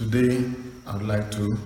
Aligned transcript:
Today, 0.00 0.50
I 0.86 0.96
would 0.96 1.06
like 1.06 1.30
to 1.32 1.58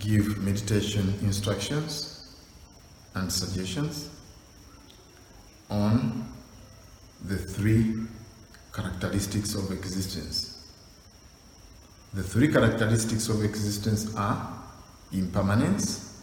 give 0.00 0.36
meditation 0.36 1.14
instructions 1.22 2.36
and 3.14 3.32
suggestions 3.32 4.10
on 5.70 6.28
the 7.24 7.38
three 7.38 7.94
characteristics 8.74 9.54
of 9.54 9.70
existence. 9.70 10.68
The 12.12 12.22
three 12.22 12.52
characteristics 12.52 13.30
of 13.30 13.42
existence 13.42 14.14
are 14.14 14.46
impermanence, 15.10 16.22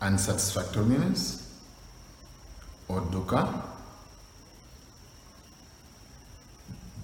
unsatisfactoriness, 0.00 1.52
or 2.88 3.02
dukkha, 3.02 3.62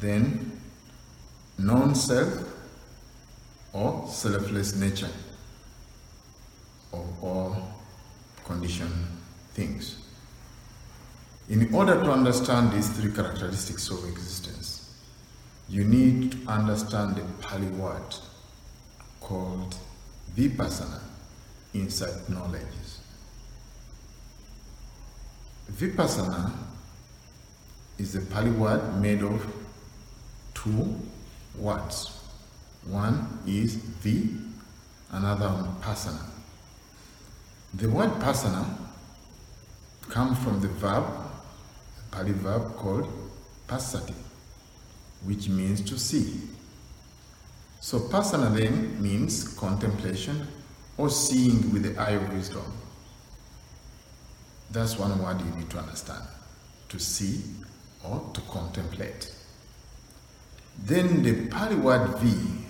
then 0.01 0.54
non-self 1.59 2.29
or 3.73 4.07
selfless 4.09 4.77
nature 4.77 5.11
of 6.93 7.23
all 7.23 7.57
conditioned 8.45 9.07
things. 9.53 9.99
In 11.49 11.75
order 11.75 12.03
to 12.03 12.11
understand 12.11 12.73
these 12.73 12.89
three 12.89 13.13
characteristics 13.13 13.91
of 13.91 14.05
existence, 14.09 14.95
you 15.69 15.85
need 15.85 16.33
to 16.33 16.39
understand 16.51 17.17
the 17.17 17.23
Pali 17.43 17.67
word 17.69 18.15
called 19.21 19.77
vipassana 20.37 21.01
insight 21.73 22.29
knowledge. 22.29 22.63
Vipassana 25.73 26.53
is 27.99 28.15
a 28.15 28.21
Pali 28.21 28.51
word 28.51 29.01
made 29.01 29.23
of 29.23 29.45
two 30.55 30.95
words. 31.59 32.21
One 32.87 33.39
is 33.47 33.75
vi, 33.75 34.29
another 35.11 35.49
one 35.49 35.75
passana. 35.81 36.25
The 37.75 37.89
word 37.89 38.11
passana 38.21 38.65
comes 40.09 40.39
from 40.39 40.61
the 40.61 40.69
verb, 40.69 41.05
a 41.05 42.15
Pali 42.15 42.33
verb 42.33 42.77
called 42.77 43.09
passati, 43.67 44.15
which 45.25 45.49
means 45.49 45.81
to 45.83 45.99
see. 45.99 46.41
So 47.81 47.99
passana 47.99 48.55
then 48.55 49.03
means 49.03 49.57
contemplation 49.59 50.47
or 50.97 51.11
seeing 51.11 51.73
with 51.73 51.83
the 51.83 52.01
eye 52.01 52.13
of 52.13 52.33
wisdom. 52.33 52.65
That's 54.71 54.99
one 54.99 55.23
word 55.23 55.41
you 55.41 55.51
need 55.57 55.71
to 55.71 55.79
understand. 55.79 56.25
To 56.89 56.99
see 56.99 57.43
or 58.05 58.31
to 58.35 58.41
contemplate. 58.43 59.33
Then 60.79 61.23
the 61.23 61.47
Pali 61.47 61.77
word 61.77 62.19
V 62.19 62.65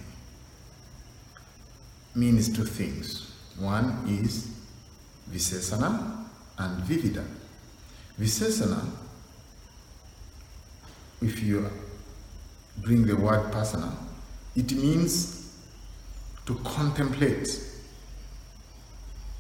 means 2.15 2.55
two 2.55 2.65
things. 2.65 3.33
One 3.59 4.05
is 4.09 4.49
Visesana 5.31 6.25
and 6.59 6.83
Vivida. 6.85 7.25
Visesana, 8.21 8.87
if 11.21 11.43
you 11.43 11.69
bring 12.79 13.07
the 13.07 13.17
word 13.17 13.51
passana, 13.53 13.93
it 14.55 14.73
means 14.73 15.57
to 16.47 16.55
contemplate 16.57 17.61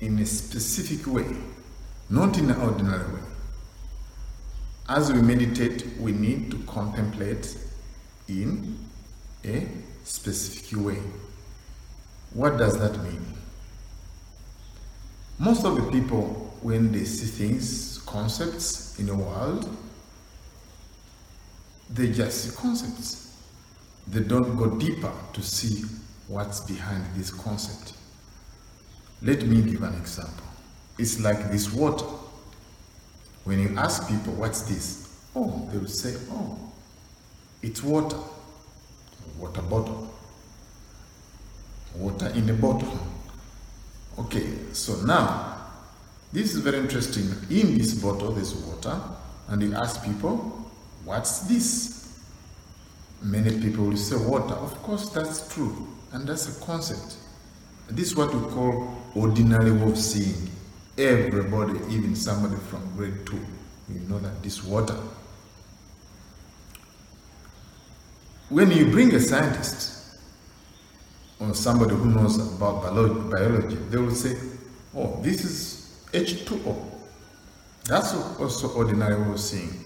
in 0.00 0.18
a 0.18 0.26
specific 0.26 1.06
way, 1.06 1.36
not 2.10 2.36
in 2.38 2.50
an 2.50 2.60
ordinary 2.60 3.06
way. 3.12 3.20
As 4.88 5.12
we 5.12 5.22
meditate, 5.22 5.86
we 5.98 6.12
need 6.12 6.50
to 6.50 6.58
contemplate 6.64 7.56
in 8.28 8.78
a 9.44 9.66
specific 10.04 10.78
way. 10.78 10.98
What 12.32 12.58
does 12.58 12.78
that 12.78 13.02
mean? 13.02 13.24
Most 15.38 15.64
of 15.64 15.76
the 15.76 15.90
people, 15.90 16.52
when 16.62 16.92
they 16.92 17.04
see 17.04 17.26
things, 17.26 17.98
concepts 18.06 18.98
in 18.98 19.06
the 19.06 19.14
world, 19.14 19.68
they 21.90 22.12
just 22.12 22.44
see 22.44 22.56
concepts. 22.56 23.42
They 24.06 24.20
don't 24.20 24.56
go 24.56 24.78
deeper 24.78 25.12
to 25.32 25.42
see 25.42 25.84
what's 26.28 26.60
behind 26.60 27.04
this 27.14 27.30
concept. 27.30 27.94
Let 29.22 29.42
me 29.46 29.62
give 29.62 29.82
an 29.82 29.94
example. 29.94 30.44
It's 30.98 31.20
like 31.20 31.50
this 31.50 31.72
water. 31.72 32.06
When 33.44 33.60
you 33.60 33.76
ask 33.76 34.08
people, 34.08 34.32
what's 34.34 34.62
this? 34.62 35.18
Oh, 35.34 35.68
they 35.70 35.78
will 35.78 35.86
say, 35.86 36.14
oh, 36.30 36.58
it's 37.64 37.82
water. 37.82 38.18
Water 39.38 39.62
bottle. 39.62 40.14
Water 41.96 42.28
in 42.34 42.50
a 42.50 42.52
bottle. 42.52 42.98
Okay, 44.18 44.46
so 44.72 45.00
now, 45.06 45.56
this 46.30 46.54
is 46.54 46.60
very 46.60 46.78
interesting. 46.78 47.24
In 47.50 47.78
this 47.78 47.94
bottle, 47.94 48.32
there's 48.32 48.54
water, 48.54 49.00
and 49.48 49.62
you 49.62 49.74
ask 49.74 50.04
people, 50.04 50.36
what's 51.04 51.40
this? 51.40 52.20
Many 53.22 53.58
people 53.58 53.86
will 53.86 53.96
say 53.96 54.16
water. 54.16 54.54
Of 54.54 54.74
course, 54.82 55.08
that's 55.08 55.52
true, 55.54 55.88
and 56.12 56.28
that's 56.28 56.58
a 56.58 56.64
concept. 56.64 57.16
This 57.88 58.08
is 58.08 58.16
what 58.16 58.34
we 58.34 58.40
call 58.52 58.94
ordinary 59.14 59.72
way 59.72 59.90
of 59.90 59.98
seeing. 59.98 60.50
Everybody, 60.98 61.80
even 61.94 62.14
somebody 62.14 62.56
from 62.68 62.94
grade 62.94 63.24
two, 63.26 63.40
you 63.88 64.00
know 64.00 64.18
that 64.18 64.42
this 64.42 64.62
water 64.62 64.96
When 68.50 68.70
you 68.70 68.90
bring 68.90 69.14
a 69.14 69.20
scientist 69.20 70.18
or 71.40 71.54
somebody 71.54 71.94
who 71.94 72.10
knows 72.10 72.36
about 72.56 72.82
biology, 72.82 73.76
they 73.88 73.96
will 73.96 74.14
say, 74.14 74.36
oh, 74.94 75.18
this 75.22 75.44
is 75.44 76.00
H2O. 76.12 76.76
That's 77.86 78.14
also 78.38 78.68
ordinary 78.74 79.20
way 79.30 79.36
seeing. 79.38 79.84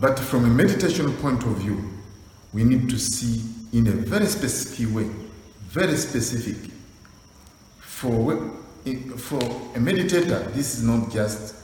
But 0.00 0.18
from 0.18 0.44
a 0.44 0.48
meditation 0.48 1.12
point 1.18 1.44
of 1.44 1.56
view, 1.58 1.88
we 2.52 2.64
need 2.64 2.90
to 2.90 2.98
see 2.98 3.42
in 3.72 3.86
a 3.86 3.92
very 3.92 4.26
specific 4.26 4.94
way, 4.94 5.10
very 5.68 5.96
specific. 5.96 6.72
For, 7.78 8.36
for 9.16 9.38
a 9.38 9.78
meditator, 9.78 10.52
this 10.52 10.78
is 10.78 10.82
not 10.82 11.12
just 11.12 11.54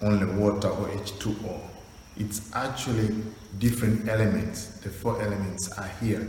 only 0.00 0.26
water 0.26 0.68
or 0.68 0.86
H2O 0.88 1.73
it's 2.16 2.54
actually 2.54 3.14
different 3.58 4.08
elements. 4.08 4.66
The 4.80 4.88
four 4.88 5.20
elements 5.20 5.70
are 5.78 5.90
here. 6.00 6.26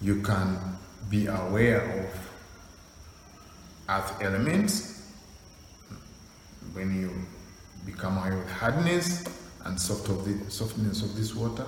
You 0.00 0.20
can 0.22 0.58
be 1.08 1.26
aware 1.26 1.80
of 2.04 2.30
earth 3.88 4.22
elements 4.22 5.12
when 6.72 7.00
you 7.00 7.10
become 7.86 8.18
aware 8.18 8.42
of 8.42 8.50
hardness 8.50 9.24
and 9.64 9.80
soft 9.80 10.08
of 10.08 10.24
the 10.24 10.50
softness 10.50 11.02
of 11.02 11.16
this 11.16 11.34
water. 11.34 11.66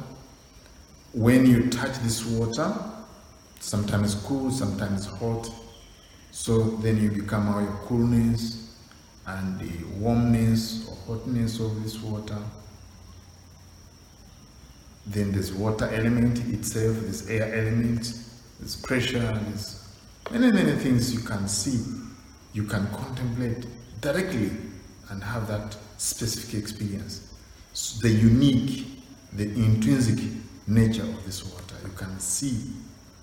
When 1.15 1.47
you 1.47 1.70
touch 1.70 1.97
this 2.00 2.26
water, 2.26 2.75
sometimes 3.60 4.15
cool, 4.15 4.50
sometimes 4.50 5.06
hot. 5.06 5.50
So 6.32 6.62
then 6.82 7.03
you 7.03 7.10
become 7.10 7.48
aware 7.48 7.69
of 7.69 7.80
coolness 7.86 8.76
and 9.26 9.59
the 9.59 9.84
warmness 9.98 10.86
or 10.88 10.97
hotness 11.06 11.60
of 11.60 11.82
this 11.82 11.98
water 12.00 12.38
then 15.08 15.32
there's 15.32 15.52
water 15.52 15.88
element 15.92 16.38
itself, 16.52 16.96
there's 17.00 17.28
air 17.28 17.54
element, 17.54 18.12
there's 18.60 18.76
pressure, 18.76 19.41
there's 19.46 19.88
many, 20.30 20.52
many 20.52 20.72
things 20.72 21.12
you 21.12 21.20
can 21.20 21.48
see, 21.48 21.82
you 22.52 22.64
can 22.64 22.86
contemplate 22.88 23.66
directly 24.00 24.50
and 25.10 25.24
have 25.24 25.48
that 25.48 25.76
specific 25.97 26.60
experience. 26.60 27.34
So 27.72 28.06
the 28.06 28.14
unique, 28.14 28.86
the 29.32 29.44
intrinsic 29.44 30.18
nature 30.66 31.03
of 31.03 31.24
this 31.24 31.42
water. 31.44 31.74
You 31.83 31.92
can 31.97 32.18
see 32.21 32.71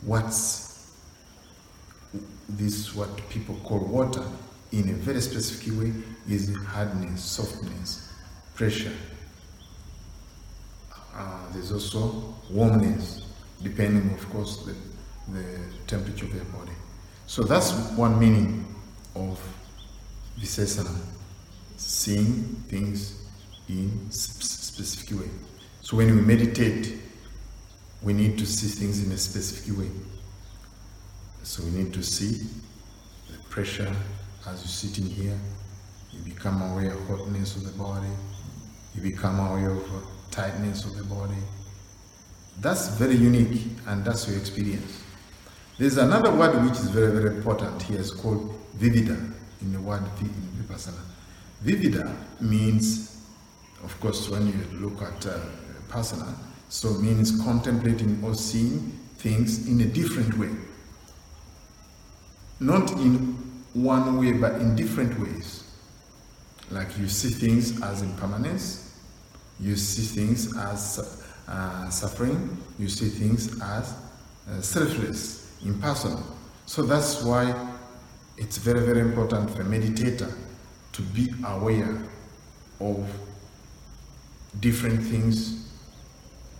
what's 0.01 0.91
this 2.49 2.95
what 2.95 3.09
people 3.29 3.55
call 3.63 3.79
water 3.79 4.23
in 4.71 4.89
a 4.89 4.93
very 4.93 5.21
specific 5.21 5.79
way 5.79 5.93
is 6.27 6.53
hardness, 6.67 7.23
softness, 7.23 8.11
pressure, 8.55 8.91
uh, 11.15 11.51
there's 11.53 11.71
also 11.71 12.35
warmness, 12.49 13.25
depending, 13.63 14.13
of 14.13 14.29
course, 14.29 14.57
the, 14.65 14.75
the 15.31 15.45
temperature 15.87 16.25
of 16.25 16.35
your 16.35 16.45
body. 16.45 16.73
So 17.25 17.43
that's 17.43 17.71
one 17.91 18.19
meaning 18.19 18.65
of 19.15 19.39
Visesana, 20.39 20.95
seeing 21.77 22.63
things 22.67 23.23
in 23.69 24.11
specific 24.11 25.19
way. 25.19 25.29
So 25.81 25.97
when 25.97 26.13
we 26.15 26.21
meditate, 26.21 26.99
we 28.01 28.13
need 28.13 28.37
to 28.37 28.45
see 28.45 28.67
things 28.67 29.03
in 29.03 29.11
a 29.11 29.17
specific 29.17 29.77
way. 29.77 29.89
So 31.43 31.63
we 31.63 31.71
need 31.71 31.93
to 31.93 32.03
see 32.03 32.47
the 33.31 33.37
pressure 33.49 33.91
as 34.47 34.61
you 34.61 34.67
sit 34.67 34.97
in 34.99 35.09
here. 35.09 35.39
You 36.11 36.19
become 36.21 36.61
aware 36.61 36.91
of 36.91 37.07
hotness 37.07 37.55
of 37.55 37.63
the 37.63 37.71
body. 37.71 38.09
You 38.93 39.01
become 39.01 39.39
aware 39.39 39.71
of 39.71 39.83
tightness 40.35 40.83
of 40.83 40.97
the 40.97 41.03
body. 41.03 41.41
That's 42.59 42.89
very 42.89 43.15
unique 43.15 43.61
and 43.87 44.03
that's 44.03 44.27
your 44.27 44.37
experience. 44.37 45.03
There's 45.77 45.97
another 45.97 46.31
word 46.31 46.61
which 46.63 46.79
is 46.79 46.89
very, 46.89 47.11
very 47.11 47.35
important 47.35 47.81
here. 47.81 47.99
It's 47.99 48.11
called 48.11 48.53
vivida 48.77 49.33
in 49.61 49.73
the 49.73 49.79
word 49.79 50.03
vipassana. 50.19 51.01
Vivida 51.63 52.15
means, 52.41 53.25
of 53.83 53.99
course, 53.99 54.29
when 54.29 54.47
you 54.47 54.79
look 54.79 55.01
at 55.01 55.25
uh, 55.25 55.39
passana, 55.89 56.33
so 56.69 56.89
means 56.93 57.41
contemplating 57.43 58.21
or 58.23 58.35
seeing 58.35 58.97
things 59.17 59.67
in 59.67 59.81
a 59.81 59.85
different 59.85 60.37
way. 60.37 60.49
Not 62.59 62.91
in 62.91 63.35
one 63.73 64.17
way, 64.19 64.31
but 64.33 64.53
in 64.55 64.75
different 64.75 65.19
ways. 65.19 65.63
Like 66.71 66.97
you 66.97 67.07
see 67.07 67.29
things 67.29 67.81
as 67.81 68.01
impermanence, 68.01 68.84
you 69.59 69.75
see 69.75 70.03
things 70.03 70.55
as 70.57 71.23
uh, 71.47 71.89
suffering, 71.89 72.57
you 72.77 72.89
see 72.89 73.07
things 73.07 73.61
as 73.61 73.95
uh, 74.49 74.61
selfless, 74.61 75.55
impersonal. 75.65 76.23
So 76.65 76.83
that's 76.83 77.23
why 77.23 77.53
it's 78.37 78.57
very, 78.57 78.81
very 78.81 78.99
important 78.99 79.49
for 79.51 79.61
a 79.61 79.65
meditator 79.65 80.33
to 80.93 81.01
be 81.01 81.33
aware 81.45 81.97
of 82.79 83.07
different 84.59 85.01
things 85.03 85.71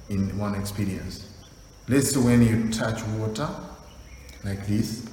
in 0.10 0.38
one 0.38 0.56
experience. 0.56 1.32
Let's 1.88 2.12
say 2.12 2.20
when 2.20 2.42
you 2.42 2.72
touch 2.72 3.04
water 3.20 3.50
like 4.44 4.66
this 4.68 5.08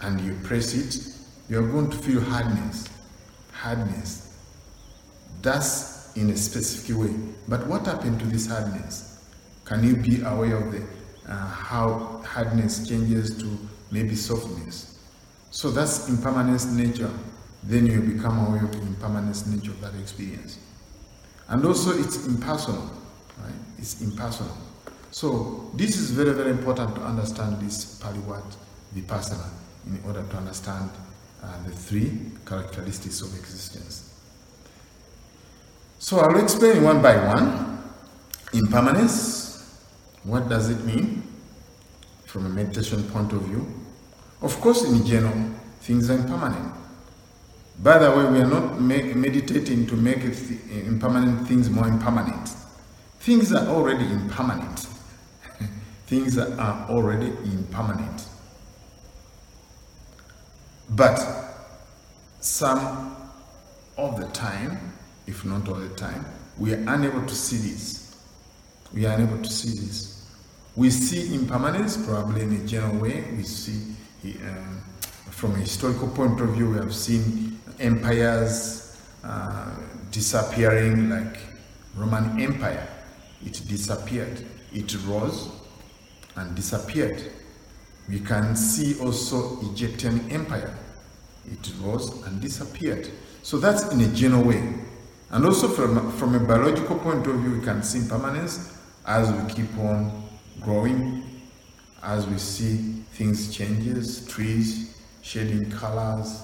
and 0.00 0.20
you 0.20 0.34
press 0.42 0.74
it, 0.74 1.14
you're 1.48 1.68
going 1.68 1.90
to 1.90 1.96
feel 1.96 2.20
hardness. 2.20 2.88
Hardness. 3.52 4.23
That's 5.44 6.16
in 6.16 6.30
a 6.30 6.36
specific 6.38 6.96
way. 6.96 7.14
But 7.46 7.66
what 7.66 7.84
happened 7.84 8.18
to 8.20 8.26
this 8.26 8.46
hardness? 8.46 9.22
Can 9.66 9.84
you 9.84 9.94
be 9.94 10.22
aware 10.22 10.56
of 10.56 10.72
the 10.72 10.82
uh, 11.28 11.48
how 11.48 12.22
hardness 12.24 12.88
changes 12.88 13.36
to 13.38 13.58
maybe 13.90 14.14
softness? 14.14 14.98
So 15.50 15.70
that's 15.70 16.08
impermanence 16.08 16.64
nature. 16.64 17.10
Then 17.62 17.86
you 17.86 18.00
become 18.00 18.46
aware 18.46 18.64
of 18.64 18.72
the 18.72 18.86
impermanence 18.86 19.46
nature 19.46 19.72
of 19.72 19.82
that 19.82 19.94
experience. 20.00 20.58
And 21.48 21.62
also 21.66 21.90
it's 21.90 22.26
impersonal, 22.26 22.90
right? 23.38 23.52
It's 23.76 24.00
impersonal. 24.00 24.56
So 25.10 25.70
this 25.74 25.98
is 25.98 26.10
very, 26.10 26.32
very 26.32 26.52
important 26.52 26.94
to 26.94 27.02
understand 27.02 27.60
this 27.60 27.98
Pali 27.98 28.18
word, 28.20 28.44
vipassana, 28.96 29.50
in 29.86 30.00
order 30.06 30.22
to 30.22 30.36
understand 30.38 30.88
uh, 31.42 31.62
the 31.64 31.70
three 31.70 32.32
characteristics 32.46 33.20
of 33.20 33.28
existence. 33.38 34.13
So 35.98 36.18
I'll 36.18 36.42
explain 36.42 36.82
one 36.82 37.00
by 37.00 37.16
one. 37.16 37.78
Impermanence, 38.52 39.80
what 40.22 40.48
does 40.48 40.70
it 40.70 40.84
mean 40.84 41.22
from 42.24 42.46
a 42.46 42.48
meditation 42.48 43.02
point 43.04 43.32
of 43.32 43.42
view? 43.42 43.66
Of 44.42 44.60
course, 44.60 44.84
in 44.84 45.04
general, 45.06 45.50
things 45.80 46.10
are 46.10 46.14
impermanent. 46.14 46.74
By 47.82 47.98
the 47.98 48.10
way, 48.10 48.30
we 48.30 48.38
are 48.40 48.46
not 48.46 48.80
meditating 48.80 49.86
to 49.86 49.96
make 49.96 50.20
th 50.20 50.60
impermanent 50.86 51.48
things 51.48 51.68
more 51.68 51.88
impermanent. 51.88 52.48
Things 53.20 53.52
are 53.52 53.66
already 53.66 54.04
impermanent. 54.04 54.86
things 56.06 56.38
are 56.38 56.86
already 56.88 57.28
impermanent. 57.44 58.28
But 60.90 61.18
some 62.40 63.16
of 63.96 64.20
the 64.20 64.26
time, 64.28 64.93
if 65.26 65.44
not 65.44 65.68
all 65.68 65.74
the 65.74 65.88
time, 65.90 66.24
we 66.58 66.72
are 66.72 66.84
unable 66.86 67.24
to 67.26 67.34
see 67.34 67.56
this. 67.56 68.16
We 68.92 69.06
are 69.06 69.14
unable 69.14 69.42
to 69.42 69.50
see 69.50 69.70
this. 69.70 70.26
We 70.76 70.90
see 70.90 71.34
impermanence 71.34 71.96
probably 71.96 72.42
in 72.42 72.52
a 72.52 72.66
general 72.66 72.96
way. 72.98 73.24
We 73.36 73.42
see, 73.42 73.94
um, 74.46 74.82
from 75.30 75.54
a 75.54 75.58
historical 75.58 76.08
point 76.08 76.40
of 76.40 76.50
view, 76.50 76.70
we 76.70 76.76
have 76.76 76.94
seen 76.94 77.60
empires 77.80 79.00
uh, 79.24 79.70
disappearing, 80.10 81.10
like 81.10 81.38
Roman 81.96 82.40
Empire. 82.40 82.86
It 83.44 83.60
disappeared. 83.68 84.44
It 84.72 84.96
rose 85.06 85.50
and 86.36 86.54
disappeared. 86.54 87.22
We 88.08 88.20
can 88.20 88.54
see 88.56 89.00
also 89.00 89.60
Egyptian 89.72 90.30
Empire. 90.30 90.76
It 91.50 91.72
rose 91.80 92.22
and 92.26 92.40
disappeared. 92.40 93.10
So 93.42 93.58
that's 93.58 93.92
in 93.92 94.00
a 94.00 94.08
general 94.08 94.42
way. 94.42 94.74
And 95.30 95.44
also 95.44 95.68
from, 95.68 96.12
from 96.12 96.34
a 96.34 96.40
biological 96.40 96.98
point 96.98 97.26
of 97.26 97.36
view, 97.40 97.58
we 97.58 97.64
can 97.64 97.82
see 97.82 97.98
impermanence 98.00 98.78
as 99.06 99.30
we 99.32 99.52
keep 99.52 99.76
on 99.78 100.28
growing, 100.60 101.22
as 102.02 102.26
we 102.26 102.38
see 102.38 103.02
things 103.12 103.54
changes, 103.54 104.26
trees 104.28 105.02
shedding 105.22 105.70
colors 105.70 106.42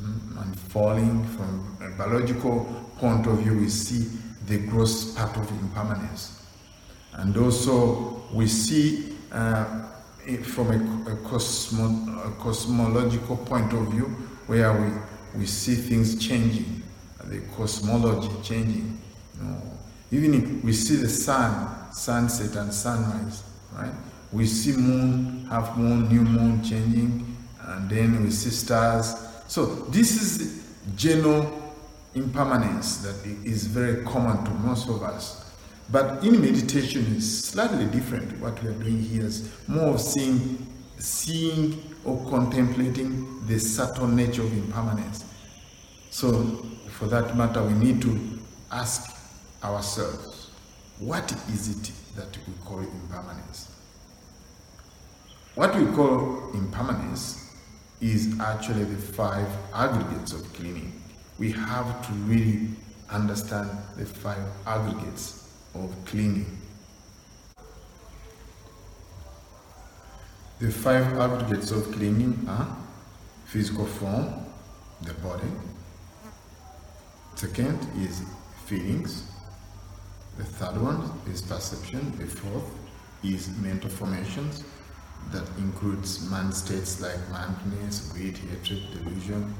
mm, 0.00 0.42
and 0.42 0.58
falling. 0.58 1.24
From 1.24 1.76
a 1.82 1.90
biological 1.90 2.64
point 2.98 3.26
of 3.26 3.38
view, 3.38 3.58
we 3.58 3.68
see 3.68 4.08
the 4.46 4.58
gross 4.58 5.14
part 5.14 5.36
of 5.36 5.50
impermanence. 5.50 6.42
And 7.14 7.36
also 7.36 8.22
we 8.32 8.46
see 8.46 9.16
uh, 9.32 9.64
from 10.42 10.70
a, 10.70 11.12
a, 11.12 11.16
cosmo, 11.16 12.22
a, 12.22 12.30
cosmological 12.40 13.36
point 13.36 13.72
of 13.72 13.88
view, 13.92 14.06
where 14.46 14.72
we, 14.72 15.40
we 15.40 15.46
see 15.46 15.74
things 15.74 16.16
changing, 16.18 16.82
the 17.28 17.40
cosmology 17.56 18.30
changing. 18.42 19.00
You 19.38 19.44
know, 19.44 19.62
even 20.10 20.34
if 20.34 20.64
we 20.64 20.72
see 20.72 20.96
the 20.96 21.08
sun, 21.08 21.92
sunset 21.92 22.56
and 22.56 22.72
sunrise, 22.72 23.42
right? 23.74 23.92
We 24.32 24.46
see 24.46 24.72
moon, 24.72 25.46
half 25.48 25.76
moon, 25.76 26.08
new 26.08 26.22
moon 26.22 26.62
changing, 26.62 27.36
and 27.60 27.90
then 27.90 28.22
we 28.22 28.30
see 28.30 28.50
stars. 28.50 29.14
So 29.48 29.66
this 29.66 30.20
is 30.20 30.64
general 30.96 31.62
impermanence 32.14 32.98
that 32.98 33.16
is 33.44 33.66
very 33.66 34.04
common 34.04 34.44
to 34.44 34.50
most 34.50 34.88
of 34.88 35.02
us. 35.02 35.54
But 35.90 36.24
in 36.24 36.40
meditation, 36.40 37.14
it's 37.14 37.26
slightly 37.26 37.86
different. 37.86 38.40
What 38.40 38.60
we 38.62 38.70
are 38.70 38.72
doing 38.72 39.00
here 39.00 39.24
is 39.24 39.52
more 39.68 39.94
of 39.94 40.00
seeing, 40.00 40.66
seeing 40.98 41.80
or 42.04 42.18
contemplating 42.28 43.46
the 43.46 43.58
subtle 43.60 44.08
nature 44.08 44.42
of 44.42 44.52
impermanence. 44.52 45.24
So, 46.10 46.66
for 46.96 47.06
that 47.08 47.36
matter, 47.36 47.62
we 47.62 47.74
need 47.74 48.00
to 48.00 48.38
ask 48.72 49.14
ourselves, 49.62 50.50
what 50.98 51.30
is 51.50 51.68
it 51.68 51.92
that 52.16 52.38
we 52.46 52.54
call 52.64 52.78
impermanence? 52.78 53.70
What 55.56 55.76
we 55.76 55.84
call 55.94 56.52
impermanence 56.54 57.54
is 58.00 58.40
actually 58.40 58.84
the 58.84 58.96
five 58.96 59.46
aggregates 59.74 60.32
of 60.32 60.50
clinging. 60.54 61.02
We 61.38 61.52
have 61.52 62.06
to 62.06 62.12
really 62.12 62.70
understand 63.10 63.68
the 63.98 64.06
five 64.06 64.42
aggregates 64.66 65.52
of 65.74 65.94
clinging. 66.06 66.46
The 70.60 70.70
five 70.70 71.18
aggregates 71.18 71.72
of 71.72 71.92
clinging 71.92 72.46
are 72.48 72.74
physical 73.44 73.84
form, 73.84 74.46
the 75.02 75.12
body. 75.12 75.48
Second 77.36 77.78
is 77.98 78.22
feelings. 78.64 79.30
The 80.38 80.44
third 80.44 80.80
one 80.82 81.10
is 81.32 81.42
perception. 81.42 82.16
The 82.18 82.26
fourth 82.26 82.68
is 83.22 83.48
mental 83.58 83.90
formations 83.90 84.64
that 85.32 85.48
includes 85.58 86.28
mind 86.30 86.52
states 86.54 87.00
like 87.00 87.18
mindfulness, 87.30 88.10
greed, 88.12 88.36
hatred, 88.36 88.82
delusion, 88.92 89.54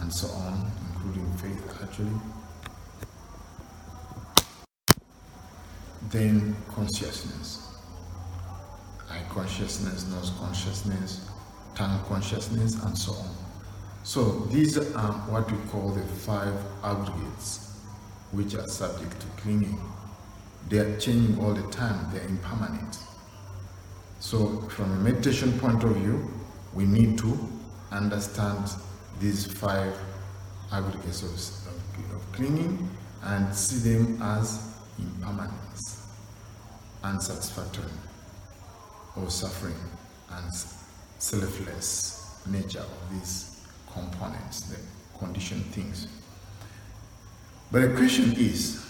and 0.00 0.12
so 0.12 0.28
on, 0.28 0.70
including 0.94 1.32
faith 1.38 1.82
actually. 1.82 2.20
then 6.12 6.54
consciousness. 6.68 7.68
Eye 9.10 9.22
consciousness, 9.30 10.06
nose 10.08 10.30
consciousness, 10.38 11.26
tongue 11.74 12.04
consciousness, 12.04 12.74
and 12.84 12.96
so 12.96 13.12
on. 13.12 13.41
So 14.04 14.24
these 14.50 14.76
are 14.78 15.12
what 15.30 15.50
we 15.50 15.58
call 15.70 15.90
the 15.90 16.02
five 16.02 16.54
aggregates, 16.82 17.78
which 18.32 18.54
are 18.56 18.66
subject 18.66 19.20
to 19.20 19.26
clinging. 19.40 19.80
They 20.68 20.78
are 20.78 20.98
changing 20.98 21.38
all 21.38 21.54
the 21.54 21.68
time, 21.70 22.12
they 22.12 22.18
are 22.18 22.26
impermanent. 22.26 22.98
So 24.18 24.60
from 24.70 24.90
a 24.90 24.96
meditation 24.96 25.56
point 25.60 25.84
of 25.84 25.94
view, 25.96 26.28
we 26.74 26.84
need 26.84 27.16
to 27.18 27.38
understand 27.92 28.70
these 29.20 29.46
five 29.46 29.96
aggregates 30.72 31.22
of, 31.22 31.30
of, 31.30 32.16
of 32.16 32.32
clinging 32.32 32.90
and 33.22 33.54
see 33.54 33.94
them 33.94 34.20
as 34.20 34.74
impermanence, 34.98 36.08
unsatisfactory, 37.04 37.84
or 39.16 39.30
suffering, 39.30 39.76
and 40.30 40.52
selfless 41.18 42.40
nature 42.46 42.80
of 42.80 43.10
these 43.12 43.51
components, 43.92 44.62
the 44.62 44.78
conditioned 45.18 45.64
things. 45.66 46.08
But 47.70 47.82
the 47.82 47.96
question 47.96 48.32
is, 48.36 48.82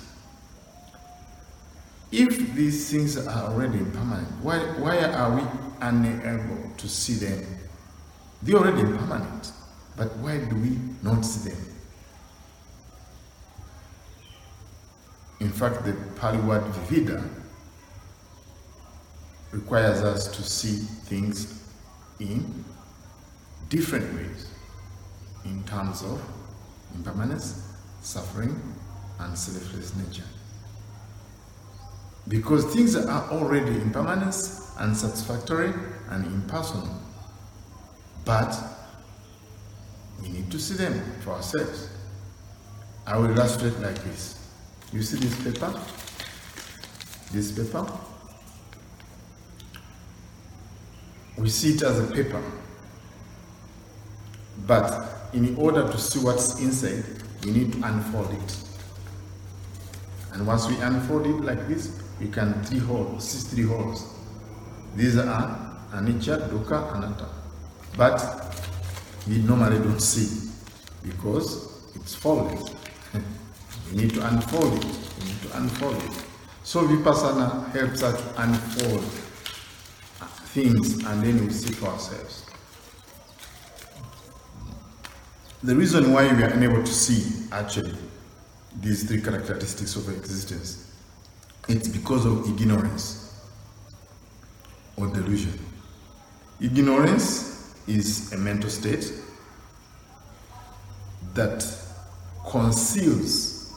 If 2.13 2.55
these 2.55 2.91
things 2.91 3.17
are 3.17 3.51
already 3.51 3.79
impermanent, 3.79 4.29
why, 4.43 4.59
why 4.79 4.99
are 4.99 5.35
we 5.35 5.43
unable 5.81 6.71
to 6.77 6.87
see 6.89 7.15
them? 7.15 7.43
They're 8.43 8.57
already 8.57 8.83
impermanent, 8.83 9.51
but 9.97 10.15
why 10.19 10.37
do 10.45 10.55
we 10.57 10.79
not 11.03 11.23
see 11.25 11.49
them? 11.49 11.59
In 15.41 15.51
fact, 15.51 15.87
the 15.87 15.95
Pali 16.21 16.39
word 16.39 16.63
vivida 16.65 17.27
requires 19.53 20.03
us 20.03 20.29
to 20.37 20.43
see 20.43 20.77
things 21.07 21.65
in 22.21 22.63
different 23.71 24.13
ways 24.15 24.52
in 25.45 25.63
terms 25.65 26.03
of 26.03 26.21
impermanence, 26.95 27.69
suffering, 28.03 28.61
and 29.21 29.37
selfless 29.37 29.95
nature. 29.97 30.29
Because 32.29 32.65
things 32.73 32.95
are 32.95 33.31
already 33.31 33.73
impermanent, 33.81 34.35
unsatisfactory, 34.79 35.73
and 36.11 36.25
impersonal. 36.27 37.01
But 38.25 38.57
we 40.23 40.29
need 40.29 40.51
to 40.51 40.59
see 40.59 40.75
them 40.75 41.03
for 41.23 41.33
ourselves. 41.33 41.89
I 43.07 43.17
will 43.17 43.31
illustrate 43.31 43.79
like 43.81 44.03
this. 44.05 44.39
You 44.93 45.03
see 45.03 45.17
this 45.19 45.43
paper? 45.43 45.81
This 47.33 47.51
paper? 47.51 47.87
We 51.37 51.49
see 51.49 51.71
it 51.71 51.83
as 51.83 51.99
a 51.99 52.13
paper. 52.13 52.43
But 54.67 55.22
in 55.33 55.57
order 55.57 55.91
to 55.91 55.99
see 55.99 56.19
what's 56.19 56.61
inside, 56.61 57.05
we 57.45 57.53
need 57.53 57.73
to 57.73 57.83
unfold 57.85 58.31
it. 58.33 58.57
And 60.33 60.47
once 60.47 60.69
we 60.69 60.77
unfold 60.77 61.27
it 61.27 61.41
like 61.45 61.69
this, 61.69 62.01
we 62.21 62.29
can 62.29 62.63
three 62.65 62.79
holes, 62.79 63.29
see 63.29 63.55
three 63.55 63.65
holes. 63.65 64.15
These 64.97 65.19
are 65.19 65.79
anicca, 65.93 66.49
dukkha, 66.49 66.95
anatta. 66.95 67.29
But 67.97 68.57
we 69.29 69.39
normally 69.39 69.79
don't 69.79 70.01
see 70.01 70.51
because 71.03 71.91
it's 71.95 72.15
folded. 72.15 72.59
we 73.91 73.97
need 74.03 74.15
to 74.15 74.27
unfold 74.27 74.79
it. 74.79 74.85
We 75.19 75.25
need 75.27 75.43
to 75.43 75.57
unfold 75.57 75.97
it. 75.97 76.25
So 76.65 76.87
vipassana 76.87 77.71
helps 77.73 78.03
us 78.03 78.21
to 78.21 78.43
unfold 78.43 79.05
things 80.53 81.05
and 81.05 81.23
then 81.23 81.45
we 81.45 81.53
see 81.53 81.73
for 81.73 81.87
ourselves. 81.89 82.47
The 85.65 85.77
reason 85.77 86.13
why 86.13 86.25
we 86.35 86.43
are 86.43 86.49
unable 86.49 86.83
to 86.83 86.93
see 86.93 87.47
actually 87.53 87.95
these 88.81 89.05
three 89.05 89.21
characteristics 89.21 89.95
of 89.95 90.09
existence, 90.09 90.93
it's 91.69 91.87
because 91.87 92.27
of 92.27 92.49
ignorance 92.49 93.41
or 94.97 95.07
delusion. 95.07 95.57
Ignorance 96.61 97.77
is 97.87 98.33
a 98.33 98.39
mental 98.39 98.71
state 98.71 99.13
that 101.35 101.65
conceals 102.51 103.73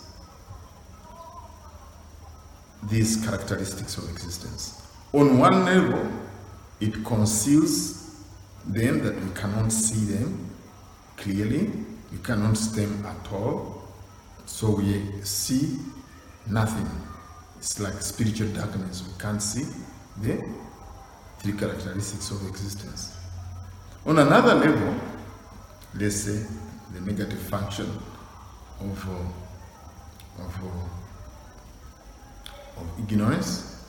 these 2.90 3.24
characteristics 3.24 3.96
of 4.00 4.10
existence. 4.10 4.82
On 5.14 5.38
one 5.38 5.66
level, 5.66 6.12
it 6.80 7.06
conceals 7.06 8.24
them 8.66 9.04
that 9.04 9.16
we 9.24 9.30
cannot 9.36 9.72
see 9.72 10.04
them 10.16 10.45
clearly, 11.18 11.70
You 12.16 12.22
cannot 12.22 12.56
see 12.56 12.86
them 12.86 13.06
at 13.06 13.32
all, 13.34 13.84
so 14.46 14.76
we 14.78 15.02
see 15.24 15.80
nothing. 16.48 16.90
It's 17.58 17.78
like 17.80 18.02
spiritual 18.02 18.48
darkness, 18.54 19.04
we 19.06 19.14
can't 19.20 19.42
see 19.42 19.66
the 20.22 20.42
three 21.40 21.54
characteristics 21.54 22.32
of 22.32 22.48
existence. 22.48 23.18
On 24.06 24.18
another 24.18 24.56
level, 24.56 24.96
let's 25.96 26.16
say 26.16 26.46
the 26.94 27.02
negative 27.02 27.40
function 27.40 27.88
of, 28.80 29.10
uh, 29.10 30.44
of, 30.44 30.56
uh, 30.64 30.88
of 32.82 32.88
ignorance 33.00 33.84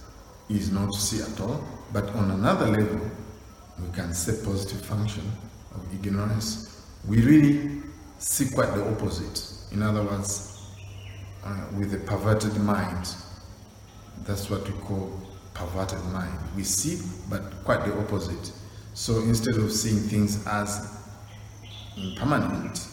is 0.48 0.72
not 0.72 0.92
to 0.92 0.98
see 0.98 1.22
at 1.22 1.40
all, 1.40 1.62
but 1.92 2.08
on 2.16 2.30
another 2.32 2.66
level, 2.66 3.00
we 3.78 3.88
can 3.94 4.12
say 4.14 4.32
positive 4.44 4.80
function 4.84 5.30
of 5.76 5.94
ignorance 5.94 6.65
we 7.06 7.22
really 7.22 7.82
see 8.18 8.48
quite 8.50 8.74
the 8.74 8.88
opposite. 8.88 9.42
In 9.72 9.82
other 9.82 10.02
words, 10.02 10.56
uh, 11.46 11.66
with 11.78 11.94
a 11.94 11.98
perverted 11.98 12.56
mind. 12.56 13.14
That's 14.24 14.50
what 14.50 14.64
we 14.66 14.72
call 14.80 15.12
perverted 15.54 16.04
mind. 16.06 16.36
We 16.56 16.64
see, 16.64 17.00
but 17.30 17.42
quite 17.64 17.84
the 17.84 17.96
opposite. 17.98 18.52
So 18.94 19.20
instead 19.20 19.56
of 19.56 19.70
seeing 19.70 19.98
things 19.98 20.44
as 20.46 21.04
impermanent, 21.96 22.88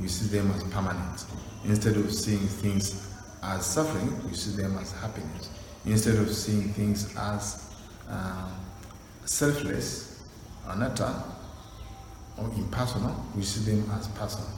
we 0.00 0.08
see 0.08 0.26
them 0.34 0.50
as 0.52 0.62
permanent. 0.64 1.26
Instead 1.64 1.96
of 1.96 2.12
seeing 2.14 2.38
things 2.38 3.14
as 3.42 3.66
suffering, 3.66 4.26
we 4.26 4.34
see 4.34 4.56
them 4.56 4.78
as 4.78 4.92
happiness. 4.92 5.50
Instead 5.84 6.16
of 6.16 6.34
seeing 6.34 6.68
things 6.72 7.14
as 7.16 7.74
uh, 8.08 8.50
selfless, 9.24 10.22
anatta, 10.68 11.22
or 12.40 12.50
impersonal, 12.56 13.14
we 13.36 13.42
see 13.42 13.70
them 13.70 13.90
as 13.92 14.08
personal. 14.08 14.48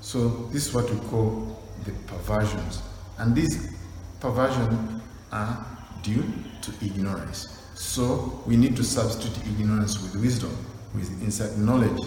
So 0.00 0.28
this 0.52 0.66
is 0.66 0.74
what 0.74 0.90
we 0.90 0.98
call 1.08 1.58
the 1.84 1.92
perversions. 2.06 2.82
And 3.18 3.34
these 3.34 3.74
perversions 4.20 5.02
are 5.32 5.66
due 6.02 6.24
to 6.62 6.72
ignorance. 6.84 7.62
So 7.74 8.42
we 8.46 8.56
need 8.56 8.76
to 8.76 8.84
substitute 8.84 9.46
ignorance 9.46 10.00
with 10.02 10.16
wisdom, 10.16 10.56
with 10.94 11.10
insight 11.22 11.56
knowledge, 11.58 12.00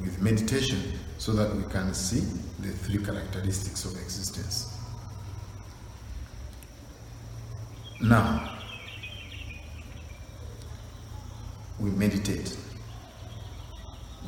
with 0.00 0.20
meditation, 0.20 0.80
so 1.18 1.32
that 1.32 1.54
we 1.54 1.62
can 1.64 1.94
see 1.94 2.20
the 2.60 2.70
three 2.70 3.04
characteristics 3.04 3.84
of 3.84 3.92
existence. 3.92 4.76
Now, 8.00 8.58
we 11.78 11.90
meditate. 11.90 12.56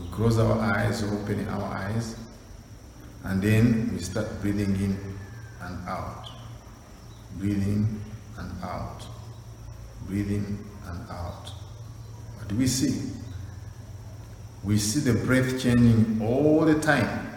We 0.01 0.09
close 0.09 0.39
our 0.39 0.59
eyes, 0.61 1.03
open 1.03 1.49
our 1.49 1.63
eyes, 1.63 2.17
and 3.25 3.43
then 3.43 3.91
we 3.93 3.99
start 4.01 4.41
breathing 4.41 4.75
in 4.77 5.17
and 5.63 5.89
out. 5.89 6.29
Breathing 7.39 8.01
and 8.39 8.63
out. 8.63 9.05
Breathing 10.07 10.65
and 10.87 11.11
out. 11.11 11.51
What 12.37 12.49
do 12.49 12.57
we 12.57 12.67
see? 12.67 13.11
We 14.63 14.79
see 14.79 15.01
the 15.01 15.15
breath 15.25 15.61
changing 15.61 16.21
all 16.23 16.65
the 16.65 16.79
time. 16.79 17.31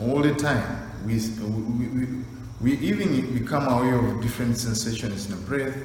All 0.00 0.20
the 0.20 0.34
time. 0.34 0.90
We, 1.06 1.18
we, 1.40 1.86
we, 1.86 2.24
we 2.60 2.78
even 2.78 3.38
become 3.38 3.68
aware 3.68 3.96
of 3.96 4.20
different 4.20 4.56
sensations 4.56 5.26
in 5.26 5.32
the 5.32 5.46
breath. 5.46 5.76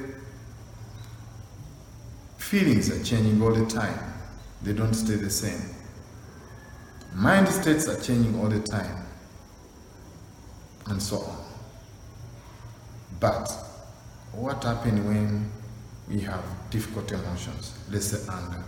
Feelings 2.38 2.90
are 2.90 3.02
changing 3.04 3.40
all 3.42 3.52
the 3.52 3.66
time 3.66 4.07
they 4.62 4.72
don't 4.72 4.94
stay 4.94 5.14
the 5.14 5.30
same. 5.30 5.74
Mind 7.14 7.48
states 7.48 7.88
are 7.88 8.00
changing 8.00 8.38
all 8.40 8.48
the 8.48 8.60
time, 8.60 9.06
and 10.86 11.02
so 11.02 11.18
on. 11.18 11.44
But 13.20 13.50
what 14.32 14.62
happens 14.62 15.00
when 15.00 15.50
we 16.08 16.20
have 16.20 16.44
difficult 16.70 17.10
emotions? 17.10 17.76
Let's 17.90 18.06
say 18.06 18.32
anger. 18.32 18.64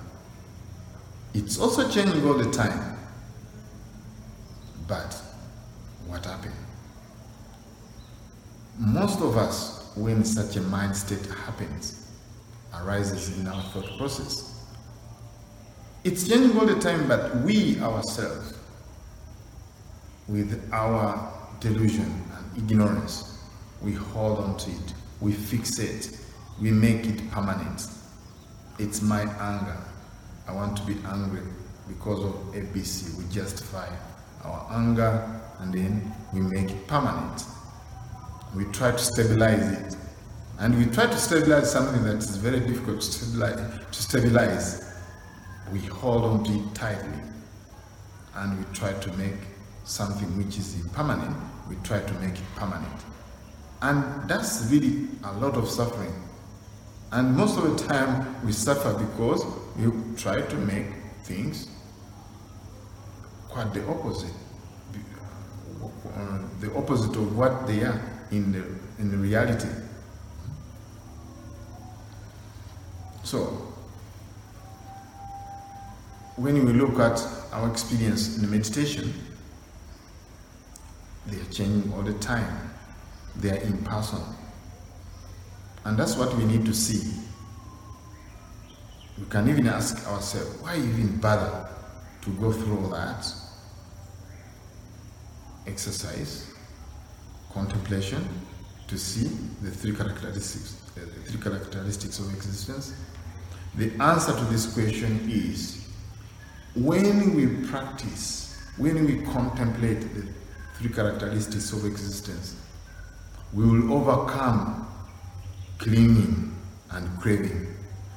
It's 1.35 1.59
also 1.59 1.89
changing 1.89 2.27
all 2.27 2.35
the 2.35 2.51
time. 2.51 2.97
But 4.89 5.15
what 6.07 6.25
happens? 6.25 6.55
Most 8.79 9.21
of 9.21 9.37
us, 9.37 9.93
when 9.95 10.25
such 10.25 10.57
a 10.57 10.63
mind 10.63 10.97
state 10.97 11.25
happens, 11.27 12.09
arises 12.75 13.39
in 13.39 13.47
our 13.47 13.63
thought 13.63 13.97
process, 13.99 14.60
it's 16.03 16.27
changing 16.27 16.59
all 16.59 16.67
the 16.67 16.79
time, 16.81 17.07
but 17.09 17.37
we 17.39 17.79
ourselves, 17.81 18.55
with 20.29 20.69
our 20.73 21.33
delusion 21.61 22.11
and 22.37 22.71
ignorance, 22.71 23.39
we 23.83 23.93
hold 23.93 24.39
on 24.39 24.57
to 24.57 24.71
it, 24.71 24.95
we 25.21 25.33
fix 25.33 25.79
it, 25.79 26.19
we 26.61 26.71
make 26.71 27.07
it 27.07 27.31
permanent. 27.31 27.87
It's 28.79 29.03
my 29.03 29.23
anger. 29.23 29.77
I 30.49 30.53
want 30.53 30.77
to 30.79 30.83
be 30.85 30.97
angry 31.07 31.43
because 31.87 32.25
of 32.25 32.35
ABC. 32.55 33.19
We 33.19 33.25
justify 33.33 33.89
our 34.45 34.67
anger 34.73 35.41
and 35.59 35.73
then 35.75 36.13
we 36.33 36.41
make 36.41 36.71
it 36.71 36.87
permanent. 36.87 37.45
We 38.57 38.65
try 38.73 38.93
to 38.93 38.99
stabilize 38.99 39.69
it. 39.73 39.97
And 40.59 40.77
we 40.77 40.87
try 40.93 41.07
to 41.07 41.17
stabilize 41.17 41.71
something 41.71 42.05
that 42.05 42.17
is 42.17 42.37
very 42.37 42.61
difficult 42.61 43.01
to 43.01 43.07
stabilize. 43.07 43.79
To 43.87 44.03
stabilize 44.03 44.90
we 45.73 45.81
hold 45.81 46.25
on 46.25 46.45
to 46.45 46.53
it 46.53 46.75
tightly 46.75 47.21
and 48.37 48.59
we 48.59 48.65
try 48.75 48.93
to 48.93 49.13
make 49.13 49.37
something 49.85 50.37
which 50.37 50.57
is 50.59 50.81
impermanent, 50.81 51.37
we 51.69 51.77
try 51.83 52.01
to 52.01 52.13
make 52.15 52.35
it 52.35 52.55
permanent. 52.55 53.01
And 53.83 54.29
that's 54.29 54.67
really 54.71 55.09
a 55.25 55.33
lot 55.35 55.57
of 55.57 55.69
suffering. 55.69 56.13
And 57.13 57.37
most 57.37 57.59
of 57.59 57.65
the 57.65 57.89
time 57.89 58.45
we 58.45 58.53
suffer 58.53 58.95
because 58.95 59.45
we 59.77 59.91
try 60.17 60.41
to 60.43 60.57
make 60.57 60.87
things 61.25 61.69
quite 63.49 63.73
the 63.75 63.87
opposite. 63.89 64.33
The 66.61 66.75
opposite 66.77 67.17
of 67.17 67.37
what 67.37 67.67
they 67.67 67.83
are 67.83 68.01
in 68.31 68.53
the 68.53 68.65
in 68.99 69.11
the 69.11 69.17
reality. 69.17 69.69
So 73.25 73.70
when 76.37 76.65
we 76.65 76.73
look 76.73 76.99
at 76.99 77.21
our 77.53 77.71
experience 77.71 78.39
in 78.39 78.51
meditation, 78.51 79.13
they 81.27 81.37
are 81.37 81.53
changing 81.53 81.93
all 81.93 82.03
the 82.03 82.15
time. 82.15 82.71
They 83.37 83.51
are 83.51 83.63
impersonal. 83.63 84.27
And 85.85 85.97
that's 85.97 86.17
what 86.17 86.35
we 86.37 86.45
need 86.45 86.65
to 86.67 86.75
see. 86.75 87.13
We 89.19 89.27
can 89.27 89.49
even 89.49 89.67
ask 89.67 90.07
ourselves, 90.09 90.61
why 90.63 90.77
even 90.77 91.19
bother 91.19 91.69
to 92.23 92.31
go 92.31 92.53
through 92.53 92.79
all 92.79 92.89
that? 92.89 93.27
Exercise, 95.67 96.53
contemplation, 97.53 98.27
to 98.89 98.99
see 98.99 99.29
the 99.63 99.71
three 99.71 99.95
characteristics, 99.95 100.77
the 100.95 101.03
three 101.31 101.41
characteristics 101.41 102.19
of 102.19 102.33
existence. 102.35 102.95
The 103.77 103.93
answer 104.01 104.33
to 104.33 104.45
this 104.47 104.73
question 104.73 105.29
is 105.31 105.90
when 106.75 107.35
we 107.35 107.69
practice, 107.69 108.57
when 108.77 109.05
we 109.05 109.23
contemplate 109.23 110.01
the 110.15 110.27
three 110.75 110.91
characteristics 110.91 111.73
of 111.73 111.85
existence, 111.85 112.57
we 113.53 113.65
will 113.65 113.93
overcome 113.93 114.87
clinging 115.79 116.57
and 116.93 117.21
craving. 117.21 117.75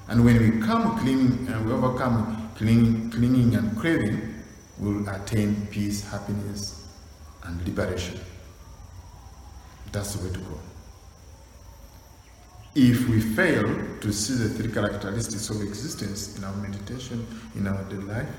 And 0.07 0.23
when 0.23 0.37
we 0.39 0.65
come 0.65 0.99
clinging 0.99 1.47
and 1.47 1.65
we 1.65 1.71
overcome 1.71 2.51
clinging, 2.55 3.09
clinging 3.09 3.55
and 3.55 3.75
craving, 3.77 4.35
we 4.79 4.93
will 4.93 5.09
attain 5.09 5.67
peace, 5.71 6.07
happiness, 6.09 6.87
and 7.43 7.65
liberation. 7.67 8.19
That's 9.91 10.13
the 10.15 10.27
way 10.27 10.33
to 10.33 10.39
go. 10.39 10.59
If 12.75 13.07
we 13.07 13.21
fail 13.21 13.63
to 14.01 14.11
see 14.11 14.33
the 14.33 14.49
three 14.49 14.71
characteristics 14.71 15.47
of 15.51 15.61
existence 15.61 16.37
in 16.39 16.43
our 16.43 16.55
meditation, 16.55 17.27
in 17.53 17.67
our 17.67 17.83
daily 17.83 18.03
life, 18.05 18.29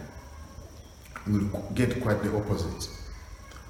we'll 1.28 1.46
get 1.74 2.02
quite 2.02 2.20
the 2.24 2.36
opposite. 2.36 2.88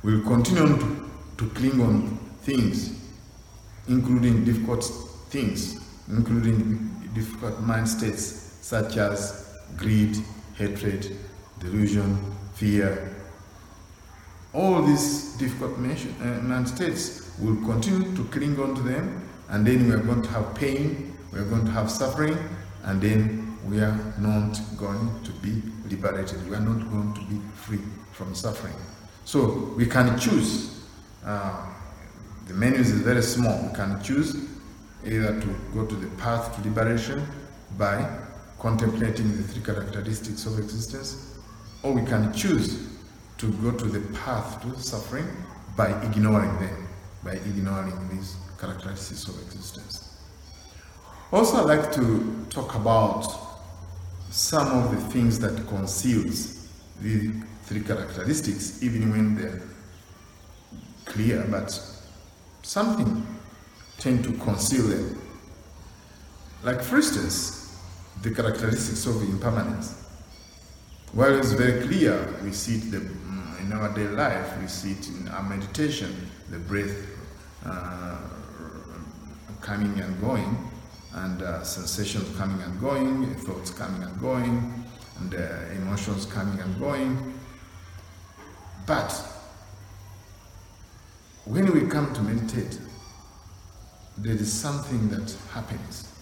We'll 0.02 0.22
continue 0.22 0.78
to, 0.78 1.10
to 1.36 1.50
cling 1.50 1.82
on 1.82 2.16
things, 2.42 2.98
including 3.88 4.46
difficult 4.46 4.84
things, 5.28 5.86
including 6.08 6.90
difficult 7.12 7.60
mind 7.60 7.86
states 7.86 8.58
such 8.62 8.96
as 8.96 9.54
greed, 9.76 10.16
hatred, 10.56 11.14
delusion, 11.58 12.18
fear. 12.54 13.14
All 14.54 14.82
these 14.82 15.36
difficult 15.36 15.72
uh, 15.72 16.22
mind 16.42 16.68
states 16.68 17.30
will 17.38 17.56
continue 17.56 18.16
to 18.16 18.24
cling 18.24 18.58
on 18.58 18.74
to 18.76 18.82
them, 18.82 19.23
and 19.48 19.66
then 19.66 19.86
we 19.86 19.94
are 19.94 19.98
going 19.98 20.22
to 20.22 20.28
have 20.30 20.54
pain, 20.54 21.16
we 21.32 21.38
are 21.38 21.44
going 21.44 21.64
to 21.64 21.70
have 21.70 21.90
suffering, 21.90 22.38
and 22.84 23.00
then 23.00 23.56
we 23.66 23.80
are 23.80 24.14
not 24.18 24.60
going 24.76 25.22
to 25.24 25.30
be 25.32 25.62
liberated. 25.88 26.48
We 26.48 26.54
are 26.54 26.60
not 26.60 26.90
going 26.90 27.14
to 27.14 27.20
be 27.22 27.40
free 27.54 27.80
from 28.12 28.34
suffering. 28.34 28.74
So 29.24 29.72
we 29.76 29.86
can 29.86 30.18
choose. 30.18 30.84
Uh, 31.24 31.66
the 32.46 32.54
menu 32.54 32.80
is 32.80 32.90
very 32.90 33.22
small. 33.22 33.68
We 33.68 33.74
can 33.74 34.02
choose 34.02 34.48
either 35.04 35.40
to 35.40 35.46
go 35.72 35.86
to 35.86 35.94
the 35.94 36.08
path 36.16 36.54
to 36.56 36.68
liberation 36.68 37.26
by 37.78 38.06
contemplating 38.58 39.36
the 39.36 39.42
three 39.42 39.62
characteristics 39.62 40.46
of 40.46 40.58
existence, 40.58 41.38
or 41.82 41.92
we 41.92 42.02
can 42.02 42.32
choose 42.32 42.88
to 43.38 43.50
go 43.54 43.70
to 43.70 43.84
the 43.86 44.00
path 44.18 44.62
to 44.62 44.80
suffering 44.80 45.26
by 45.76 45.88
ignoring 46.02 46.54
them, 46.60 46.88
by 47.22 47.32
ignoring 47.32 48.08
these 48.10 48.36
characteristics 48.64 49.28
of 49.28 49.40
existence. 49.42 50.18
Also, 51.32 51.56
I'd 51.58 51.78
like 51.78 51.92
to 51.94 52.46
talk 52.48 52.74
about 52.74 53.26
some 54.30 54.68
of 54.78 54.90
the 54.90 55.00
things 55.12 55.38
that 55.40 55.66
conceals 55.68 56.68
the 57.00 57.32
three 57.64 57.80
characteristics, 57.80 58.82
even 58.82 59.10
when 59.10 59.36
they're 59.36 59.62
clear, 61.04 61.46
but 61.50 61.70
something 62.62 63.26
tend 63.98 64.24
to 64.24 64.32
conceal 64.44 64.86
them. 64.86 65.20
Like, 66.62 66.80
for 66.82 66.96
instance, 66.96 67.78
the 68.22 68.30
characteristics 68.30 69.06
of 69.06 69.22
impermanence. 69.22 70.02
While 71.12 71.38
it's 71.38 71.52
very 71.52 71.86
clear, 71.86 72.34
we 72.42 72.52
see 72.52 72.76
it 72.76 72.94
in 72.94 73.72
our 73.72 73.92
daily 73.94 74.14
life, 74.14 74.60
we 74.60 74.66
see 74.66 74.92
it 74.92 75.08
in 75.08 75.28
our 75.28 75.42
meditation, 75.42 76.14
the 76.50 76.58
breath 76.58 77.06
uh, 77.64 78.16
coming 79.64 79.98
and 79.98 80.20
going, 80.20 80.70
and 81.14 81.42
uh, 81.42 81.64
sensations 81.64 82.36
coming 82.36 82.60
and 82.62 82.80
going, 82.80 83.34
thoughts 83.36 83.70
coming 83.70 84.02
and 84.02 84.20
going, 84.20 84.84
and 85.20 85.34
uh, 85.34 85.48
emotions 85.74 86.26
coming 86.26 86.60
and 86.60 86.78
going. 86.78 87.34
But 88.86 89.10
when 91.46 91.72
we 91.72 91.88
come 91.88 92.12
to 92.12 92.20
meditate, 92.20 92.78
there 94.18 94.34
is 94.34 94.52
something 94.52 95.08
that 95.08 95.34
happens 95.52 96.12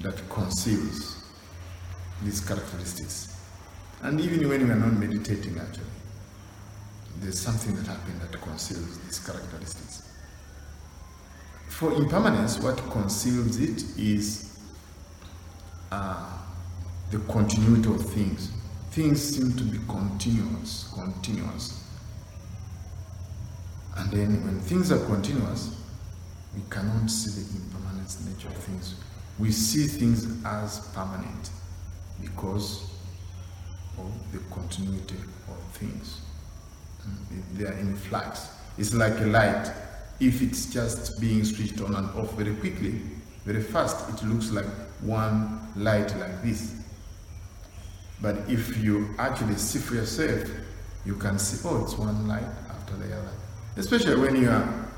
that 0.00 0.28
conceals 0.28 1.24
these 2.22 2.40
characteristics. 2.40 3.34
And 4.02 4.20
even 4.20 4.46
when 4.48 4.66
we 4.66 4.70
are 4.70 4.76
not 4.76 4.92
meditating, 4.92 5.58
actually, 5.58 5.84
there's 7.20 7.40
something 7.40 7.74
that 7.76 7.86
happens 7.86 8.20
that 8.20 8.40
conceals 8.42 8.98
these 9.00 9.18
characteristics. 9.20 10.02
For 11.76 11.92
impermanence, 11.92 12.58
what 12.60 12.78
conceals 12.90 13.60
it 13.60 13.84
is 13.98 14.58
uh, 15.92 16.38
the 17.10 17.18
continuity 17.30 17.90
of 17.90 18.00
things. 18.00 18.50
Things 18.92 19.22
seem 19.22 19.52
to 19.58 19.62
be 19.62 19.78
continuous, 19.86 20.90
continuous. 20.94 21.84
And 23.94 24.10
then 24.10 24.42
when 24.46 24.58
things 24.60 24.90
are 24.90 25.04
continuous, 25.04 25.78
we 26.54 26.62
cannot 26.70 27.10
see 27.10 27.42
the 27.42 27.62
impermanent 27.62 28.16
nature 28.24 28.48
of 28.48 28.56
things. 28.56 28.94
We 29.38 29.52
see 29.52 29.86
things 29.86 30.42
as 30.46 30.78
permanent 30.94 31.50
because 32.22 32.90
of 33.98 34.32
the 34.32 34.38
continuity 34.50 35.18
of 35.46 35.62
things. 35.74 36.22
They 37.52 37.66
are 37.66 37.72
in 37.72 37.94
flux. 37.96 38.48
It's 38.78 38.94
like 38.94 39.20
a 39.20 39.26
light. 39.26 39.70
If 40.18 40.40
it's 40.40 40.72
just 40.72 41.20
being 41.20 41.44
switched 41.44 41.80
on 41.80 41.94
and 41.94 42.08
off 42.18 42.32
very 42.32 42.54
quickly, 42.54 43.00
very 43.44 43.62
fast, 43.62 44.08
it 44.08 44.26
looks 44.26 44.50
like 44.50 44.66
one 45.02 45.60
light 45.76 46.16
like 46.18 46.42
this. 46.42 46.74
But 48.22 48.36
if 48.48 48.78
you 48.78 49.14
actually 49.18 49.56
see 49.56 49.78
for 49.78 49.94
yourself, 49.94 50.48
you 51.04 51.14
can 51.16 51.38
see, 51.38 51.60
oh, 51.68 51.84
it's 51.84 51.98
one 51.98 52.26
light 52.26 52.48
after 52.70 52.96
the 52.96 53.14
other. 53.14 53.30
Especially 53.76 54.16
when 54.16 54.36
you 54.36 54.48
are 54.48 54.88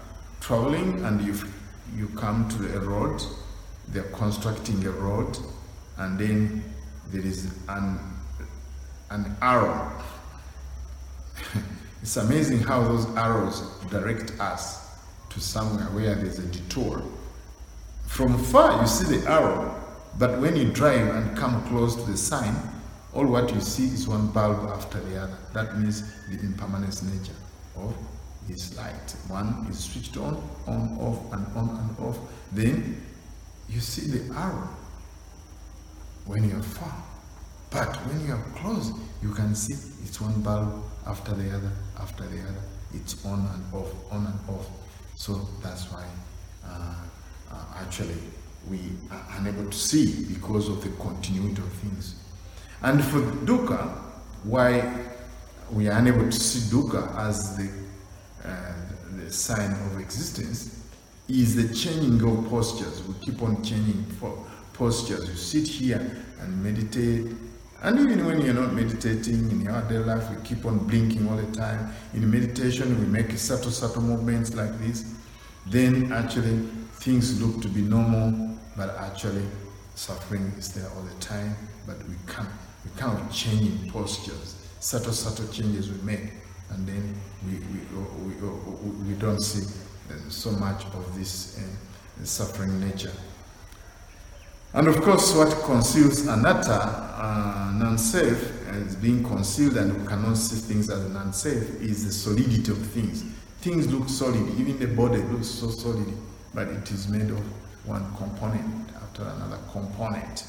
traveling 0.40 1.04
and 1.04 1.20
you 1.20 1.34
you 1.96 2.06
come 2.16 2.48
to 2.50 2.76
a 2.76 2.80
road, 2.80 3.20
they're 3.88 4.02
constructing 4.12 4.84
a 4.86 4.90
road, 4.90 5.36
and 5.96 6.18
then 6.18 6.62
there 7.10 7.22
is 7.22 7.52
an 7.68 7.98
an 9.10 9.36
arrow. 9.42 9.90
it's 12.02 12.16
amazing 12.16 12.60
how 12.60 12.82
those 12.82 13.06
arrows 13.16 13.62
direct 13.90 14.38
us 14.38 14.87
to 15.30 15.40
somewhere 15.40 15.86
where 15.86 16.14
there's 16.14 16.38
a 16.38 16.46
detour. 16.46 17.02
From 18.06 18.42
far 18.42 18.80
you 18.80 18.86
see 18.86 19.18
the 19.18 19.30
arrow, 19.30 19.74
but 20.18 20.40
when 20.40 20.56
you 20.56 20.70
drive 20.72 21.14
and 21.14 21.36
come 21.36 21.66
close 21.68 21.94
to 21.96 22.10
the 22.10 22.16
sign, 22.16 22.54
all 23.12 23.26
what 23.26 23.52
you 23.54 23.60
see 23.60 23.86
is 23.86 24.08
one 24.08 24.28
bulb 24.28 24.68
after 24.70 25.00
the 25.00 25.20
other. 25.20 25.38
That 25.52 25.78
means 25.78 26.02
the 26.28 26.38
impermanence 26.40 27.02
nature 27.02 27.36
of 27.76 27.94
this 28.46 28.76
light. 28.76 29.14
One 29.28 29.66
is 29.70 29.78
switched 29.78 30.16
on, 30.16 30.42
on, 30.66 30.98
off, 31.00 31.32
and 31.32 31.46
on 31.56 31.68
and 31.68 32.06
off. 32.06 32.18
Then 32.52 33.04
you 33.68 33.80
see 33.80 34.10
the 34.10 34.34
arrow 34.34 34.68
when 36.26 36.48
you're 36.48 36.62
far. 36.62 37.02
But 37.70 37.96
when 38.06 38.26
you're 38.26 38.44
close, 38.56 38.92
you 39.22 39.32
can 39.32 39.54
see 39.54 39.74
it's 40.04 40.20
one 40.20 40.40
bulb 40.40 40.82
after 41.06 41.32
the 41.34 41.54
other, 41.54 41.72
after 41.98 42.24
the 42.24 42.40
other. 42.40 42.62
It's 42.94 43.24
on 43.24 43.40
and 43.40 43.74
off, 43.74 43.92
on 44.10 44.26
and 44.26 44.38
off. 44.48 44.66
So 45.18 45.48
that's 45.64 45.90
why 45.90 46.04
uh, 46.64 46.94
uh, 47.50 47.64
actually 47.78 48.14
we 48.70 48.78
are 49.10 49.26
unable 49.38 49.68
to 49.68 49.76
see 49.76 50.24
because 50.32 50.68
of 50.68 50.80
the 50.80 50.90
continuity 51.02 51.60
of 51.60 51.72
things. 51.72 52.14
And 52.82 53.04
for 53.04 53.20
dukkha, 53.44 53.98
why 54.44 55.06
we 55.72 55.88
are 55.88 55.98
unable 55.98 56.26
to 56.26 56.32
see 56.32 56.72
dukkha 56.72 57.18
as 57.18 57.56
the 57.56 57.68
uh, 58.44 58.72
the 59.16 59.32
sign 59.32 59.72
of 59.72 59.98
existence 59.98 60.84
is 61.28 61.56
the 61.56 61.74
changing 61.74 62.22
of 62.22 62.48
postures. 62.48 63.02
We 63.02 63.14
keep 63.14 63.42
on 63.42 63.64
changing 63.64 64.06
postures. 64.72 65.28
You 65.28 65.34
sit 65.34 65.66
here 65.66 66.24
and 66.40 66.62
meditate. 66.62 67.26
And 67.80 68.00
even 68.00 68.26
when 68.26 68.40
you're 68.40 68.54
not 68.54 68.72
meditating 68.72 69.50
in 69.50 69.60
your 69.60 69.80
daily 69.82 70.04
life, 70.04 70.28
we 70.30 70.36
keep 70.42 70.64
on 70.66 70.78
blinking 70.88 71.28
all 71.28 71.36
the 71.36 71.46
time. 71.52 71.92
In 72.12 72.28
meditation, 72.28 72.98
we 72.98 73.06
make 73.06 73.30
subtle, 73.38 73.70
subtle 73.70 74.02
movements 74.02 74.54
like 74.54 74.76
this. 74.80 75.14
Then 75.66 76.12
actually, 76.12 76.58
things 76.94 77.40
look 77.40 77.62
to 77.62 77.68
be 77.68 77.82
normal, 77.82 78.56
but 78.76 78.96
actually, 78.96 79.46
suffering 79.94 80.52
is 80.58 80.72
there 80.72 80.90
all 80.90 81.02
the 81.02 81.14
time. 81.20 81.54
But 81.86 81.98
we 82.08 82.16
can't, 82.26 82.48
we 82.84 82.90
can't 83.00 83.30
change 83.30 83.92
postures. 83.92 84.56
Subtle, 84.80 85.12
subtle 85.12 85.46
changes 85.52 85.90
we 85.90 86.00
make, 86.02 86.32
and 86.70 86.86
then 86.86 87.14
we, 87.46 87.58
we, 87.58 87.80
we, 88.26 88.34
we, 88.34 89.12
we 89.12 89.14
don't 89.14 89.40
see 89.40 89.72
so 90.28 90.50
much 90.52 90.84
of 90.86 91.16
this 91.16 91.58
uh, 91.58 92.24
suffering 92.24 92.80
nature. 92.80 93.12
And 94.74 94.86
of 94.86 95.00
course, 95.00 95.34
what 95.34 95.50
conceals 95.64 96.26
anatta, 96.26 96.74
uh, 96.74 97.72
non-self, 97.74 98.66
as 98.68 98.96
being 98.96 99.24
concealed 99.24 99.76
and 99.76 99.98
we 99.98 100.06
cannot 100.06 100.36
see 100.36 100.56
things 100.56 100.90
as 100.90 101.10
non-self, 101.10 101.80
is 101.80 102.04
the 102.04 102.12
solidity 102.12 102.70
of 102.70 102.78
things. 102.88 103.22
Things 103.60 103.90
look 103.92 104.08
solid, 104.08 104.48
even 104.58 104.78
the 104.78 104.86
body 104.86 105.22
looks 105.22 105.48
so 105.48 105.70
solid, 105.70 106.12
but 106.54 106.68
it 106.68 106.90
is 106.90 107.08
made 107.08 107.30
of 107.30 107.40
one 107.86 108.14
component 108.16 108.90
after 108.96 109.22
another 109.22 109.58
component. 109.72 110.44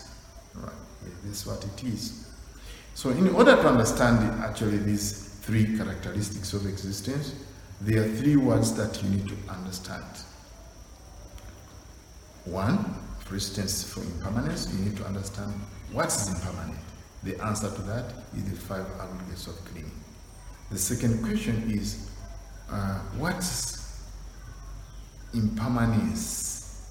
Right, 0.54 0.72
yeah, 1.04 1.14
that's 1.24 1.46
what 1.46 1.64
it 1.64 1.84
is. 1.86 2.28
So, 2.94 3.12
in 3.12 3.30
order 3.30 3.56
to 3.56 3.68
understand 3.70 4.20
actually 4.42 4.78
these 4.80 5.30
three 5.42 5.78
characteristics 5.78 6.54
of 6.54 6.68
existence, 6.68 7.34
there 7.82 8.04
are 8.04 8.08
three 8.10 8.36
words 8.36 8.76
that 8.76 9.02
you 9.02 9.10
need 9.10 9.28
to 9.30 9.36
understand. 9.50 10.04
One, 12.44 12.94
for 13.30 13.36
instance, 13.36 13.84
for 13.84 14.02
impermanence, 14.02 14.74
you 14.74 14.84
need 14.84 14.98
to 14.98 15.06
understand 15.06 15.54
what 15.92 16.08
is 16.08 16.30
impermanent. 16.30 16.80
The 17.22 17.40
answer 17.46 17.70
to 17.70 17.82
that 17.84 18.12
is 18.36 18.44
the 18.50 18.56
five 18.56 18.88
aggregates 19.00 19.46
of 19.46 19.54
clinging. 19.66 19.92
The 20.72 20.80
second 20.80 21.24
question 21.24 21.70
is 21.70 22.10
uh, 22.72 22.98
what's 23.20 24.04
impermanence 25.36 26.90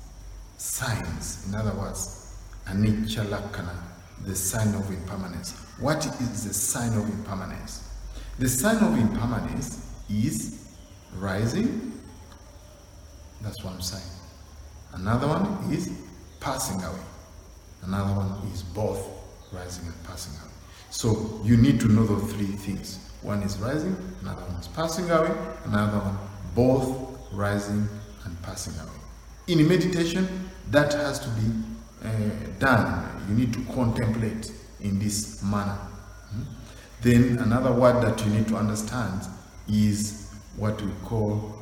signs? 0.58 1.48
In 1.48 1.56
other 1.56 1.72
words, 1.76 2.36
anicca 2.66 3.26
lakkhana, 3.26 3.74
the 4.24 4.36
sign 4.36 4.76
of 4.76 4.88
impermanence. 4.90 5.54
What 5.80 6.06
is 6.06 6.44
the 6.44 6.54
sign 6.54 6.96
of 6.96 7.08
impermanence? 7.10 7.82
The 8.38 8.48
sign 8.48 8.76
of 8.76 8.96
impermanence 8.96 9.84
is 10.08 10.68
rising. 11.16 12.00
That's 13.42 13.64
one 13.64 13.82
sign. 13.82 14.02
Another 14.92 15.26
one 15.26 15.72
is 15.72 16.07
passing 16.40 16.82
away. 16.82 17.00
Another 17.82 18.12
one 18.14 18.50
is 18.52 18.62
both 18.62 19.06
rising 19.52 19.86
and 19.86 20.04
passing 20.04 20.34
away. 20.40 20.52
So 20.90 21.40
you 21.44 21.56
need 21.56 21.80
to 21.80 21.88
know 21.88 22.04
those 22.04 22.32
three 22.32 22.46
things. 22.46 23.10
One 23.22 23.42
is 23.42 23.58
rising, 23.58 23.96
another 24.22 24.42
one 24.42 24.56
is 24.60 24.68
passing 24.68 25.10
away, 25.10 25.32
another 25.64 25.98
one 25.98 26.18
both 26.54 27.18
rising 27.32 27.88
and 28.24 28.42
passing 28.42 28.74
away. 28.80 28.98
In 29.48 29.66
meditation, 29.68 30.50
that 30.70 30.92
has 30.94 31.18
to 31.20 31.28
be 31.30 31.52
uh, 32.04 32.10
done. 32.58 33.24
You 33.28 33.34
need 33.34 33.52
to 33.54 33.64
contemplate 33.72 34.52
in 34.80 34.98
this 34.98 35.42
manner. 35.42 35.78
Hmm? 36.30 36.42
Then 37.00 37.38
another 37.38 37.72
word 37.72 38.02
that 38.02 38.24
you 38.24 38.32
need 38.32 38.48
to 38.48 38.56
understand 38.56 39.22
is 39.68 40.32
what 40.56 40.80
we 40.82 40.90
call 41.04 41.54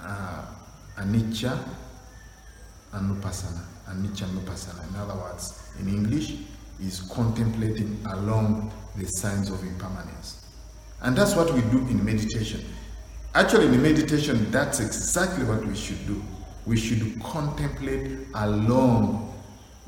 uh, 0.00 0.44
anicca 0.98 1.58
anupassana. 2.92 3.62
Anicca 3.88 4.26
anupassana. 4.26 4.88
In 4.88 4.96
other 4.96 5.14
words, 5.14 5.70
in 5.78 5.88
English, 5.88 6.36
is 6.80 7.00
contemplating 7.12 7.98
along 8.10 8.72
the 8.96 9.06
signs 9.06 9.50
of 9.50 9.62
impermanence. 9.62 10.46
And 11.02 11.16
that's 11.16 11.34
what 11.34 11.52
we 11.52 11.60
do 11.62 11.78
in 11.88 12.04
meditation. 12.04 12.64
Actually, 13.34 13.66
in 13.66 13.82
meditation, 13.82 14.50
that's 14.50 14.80
exactly 14.80 15.44
what 15.44 15.64
we 15.64 15.74
should 15.74 16.06
do. 16.06 16.22
We 16.66 16.76
should 16.76 17.20
contemplate 17.22 18.26
along 18.34 19.34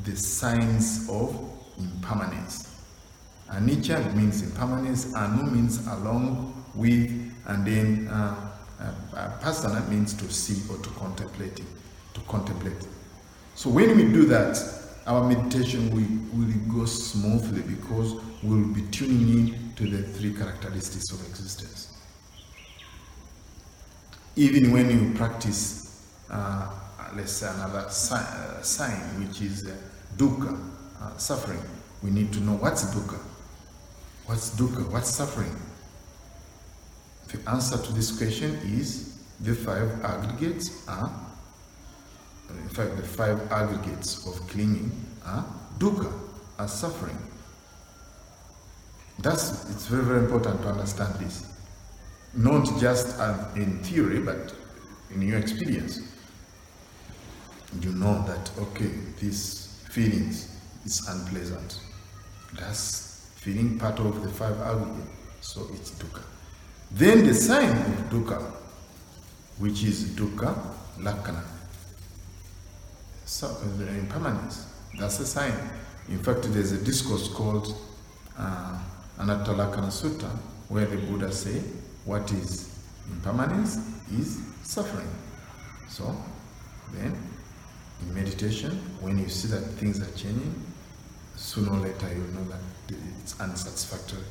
the 0.05 0.17
signs 0.17 1.09
of 1.09 1.39
impermanence. 1.79 2.71
Anicca 3.51 4.15
means 4.15 4.43
impermanence, 4.43 5.15
anu 5.15 5.51
means 5.51 5.87
along 5.87 6.65
with 6.75 7.11
and 7.47 7.67
then 7.67 8.09
uh, 8.09 8.51
uh, 8.81 9.31
passana 9.41 9.87
means 9.89 10.15
to 10.15 10.31
see 10.33 10.63
or 10.73 10.79
to 10.83 10.89
contemplate 10.91 11.59
it, 11.61 11.67
to 12.15 12.21
contemplate. 12.23 12.87
So 13.55 13.71
when 13.71 13.97
we 13.97 14.05
do 14.05 14.25
that, 14.27 14.59
our 15.07 15.29
meditation 15.29 15.91
will, 15.91 16.39
will 16.39 16.79
go 16.81 16.87
smoothly 16.87 17.63
because 17.63 18.15
we'll 18.43 18.69
be 18.69 18.83
tuning 18.91 19.29
in 19.49 19.75
to 19.77 19.89
the 19.89 20.03
three 20.03 20.33
characteristics 20.35 21.11
of 21.13 21.21
existence. 21.29 21.97
Even 24.37 24.73
when 24.73 24.91
you 24.91 25.15
practice, 25.15 26.05
uh, 26.31 26.69
let's 27.15 27.33
say 27.33 27.49
another 27.49 27.89
sign, 27.91 28.23
uh, 28.23 28.63
sign 28.63 28.99
which 29.25 29.41
is 29.41 29.67
uh, 29.67 29.77
dukkha, 30.17 30.59
uh, 31.01 31.17
suffering, 31.17 31.63
we 32.03 32.11
need 32.11 32.33
to 32.33 32.41
know 32.41 32.55
what's 32.55 32.85
dukkha. 32.95 33.19
What's 34.27 34.51
dukkha? 34.57 34.91
What's 34.91 35.11
suffering? 35.11 35.55
The 37.29 37.51
answer 37.51 37.79
to 37.79 37.93
this 37.93 38.17
question 38.17 38.59
is 38.65 39.19
the 39.41 39.55
five 39.55 40.05
aggregates 40.05 40.87
are, 40.89 41.13
in 42.51 42.69
fact, 42.69 42.97
the 42.97 43.03
five 43.03 43.41
uh, 43.51 43.55
aggregates 43.55 44.27
of 44.27 44.47
clinging 44.49 44.91
are 45.25 45.45
dukkha, 45.79 46.13
are 46.59 46.69
suffering. 46.69 47.17
That's 49.21 49.71
it's 49.71 49.87
very 49.87 50.05
very 50.05 50.19
important 50.21 50.61
to 50.63 50.69
understand 50.69 51.15
this, 51.17 51.47
not 52.35 52.65
just 52.81 53.19
um, 53.21 53.47
in 53.57 53.79
theory, 53.79 54.21
but 54.21 54.55
in 55.11 55.23
your 55.23 55.39
experience. 55.39 56.01
You 57.81 57.93
know 57.93 58.25
that 58.27 58.51
okay, 58.59 58.91
this 59.21 59.83
feelings 59.91 60.61
is 60.85 61.07
unpleasant. 61.09 61.81
That's 62.59 63.31
feeling 63.37 63.79
part 63.79 63.99
of 63.99 64.23
the 64.23 64.29
five 64.29 64.61
aggregates, 64.61 65.09
so 65.41 65.69
it's 65.73 65.93
dukkha. 65.93 66.23
Then 66.91 67.27
the 67.27 67.35
sign 67.35 67.71
of 67.71 68.11
dukkha, 68.11 68.41
which 69.59 69.83
is 69.85 70.11
dukkha 70.11 70.55
lakkhana. 70.99 71.54
So, 73.25 73.57
impermanence. 73.81 74.67
That's 74.99 75.19
a 75.21 75.27
sign. 75.27 75.55
In 76.09 76.19
fact, 76.19 76.43
there's 76.53 76.73
a 76.73 76.79
discourse 76.85 77.29
called 77.29 77.75
uh, 78.39 78.79
Anatta 79.19 79.53
Lakkhana 79.53 79.89
Sutta 79.89 80.29
where 80.69 80.87
the 80.87 80.97
Buddha 80.97 81.33
say 81.33 81.61
what 82.05 82.31
is 82.33 82.79
impermanence 83.11 83.77
is 84.13 84.41
suffering. 84.63 85.09
So, 85.89 86.15
then 86.93 87.17
in 88.03 88.15
meditation, 88.15 88.73
when 89.01 89.19
you 89.19 89.29
see 89.29 89.49
that 89.49 89.63
things 89.79 90.01
are 90.01 90.11
changing, 90.17 90.55
sooner 91.37 91.71
or 91.73 91.79
later 91.79 92.09
you'll 92.09 92.35
know 92.35 92.45
that 92.51 92.97
it's 93.23 93.41
unsatisfactory. 93.41 94.23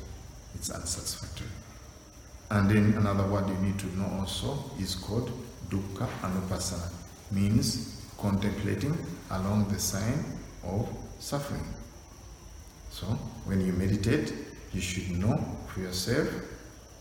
It's 0.54 0.70
unsatisfactory. 0.70 1.48
And 2.50 2.70
then 2.70 2.94
another 2.98 3.26
word 3.26 3.48
you 3.48 3.56
need 3.56 3.78
to 3.80 3.86
know 3.98 4.06
also 4.20 4.70
is 4.78 4.94
called 4.94 5.30
dukkha 5.68 6.06
anupassana, 6.22 6.90
means 7.32 7.93
contemplating 8.24 8.96
along 9.32 9.68
the 9.68 9.78
sign 9.78 10.24
of 10.62 10.88
suffering. 11.18 11.66
So 12.90 13.04
when 13.44 13.60
you 13.60 13.72
meditate, 13.74 14.32
you 14.72 14.80
should 14.80 15.10
know 15.18 15.36
for 15.68 15.80
yourself 15.80 16.28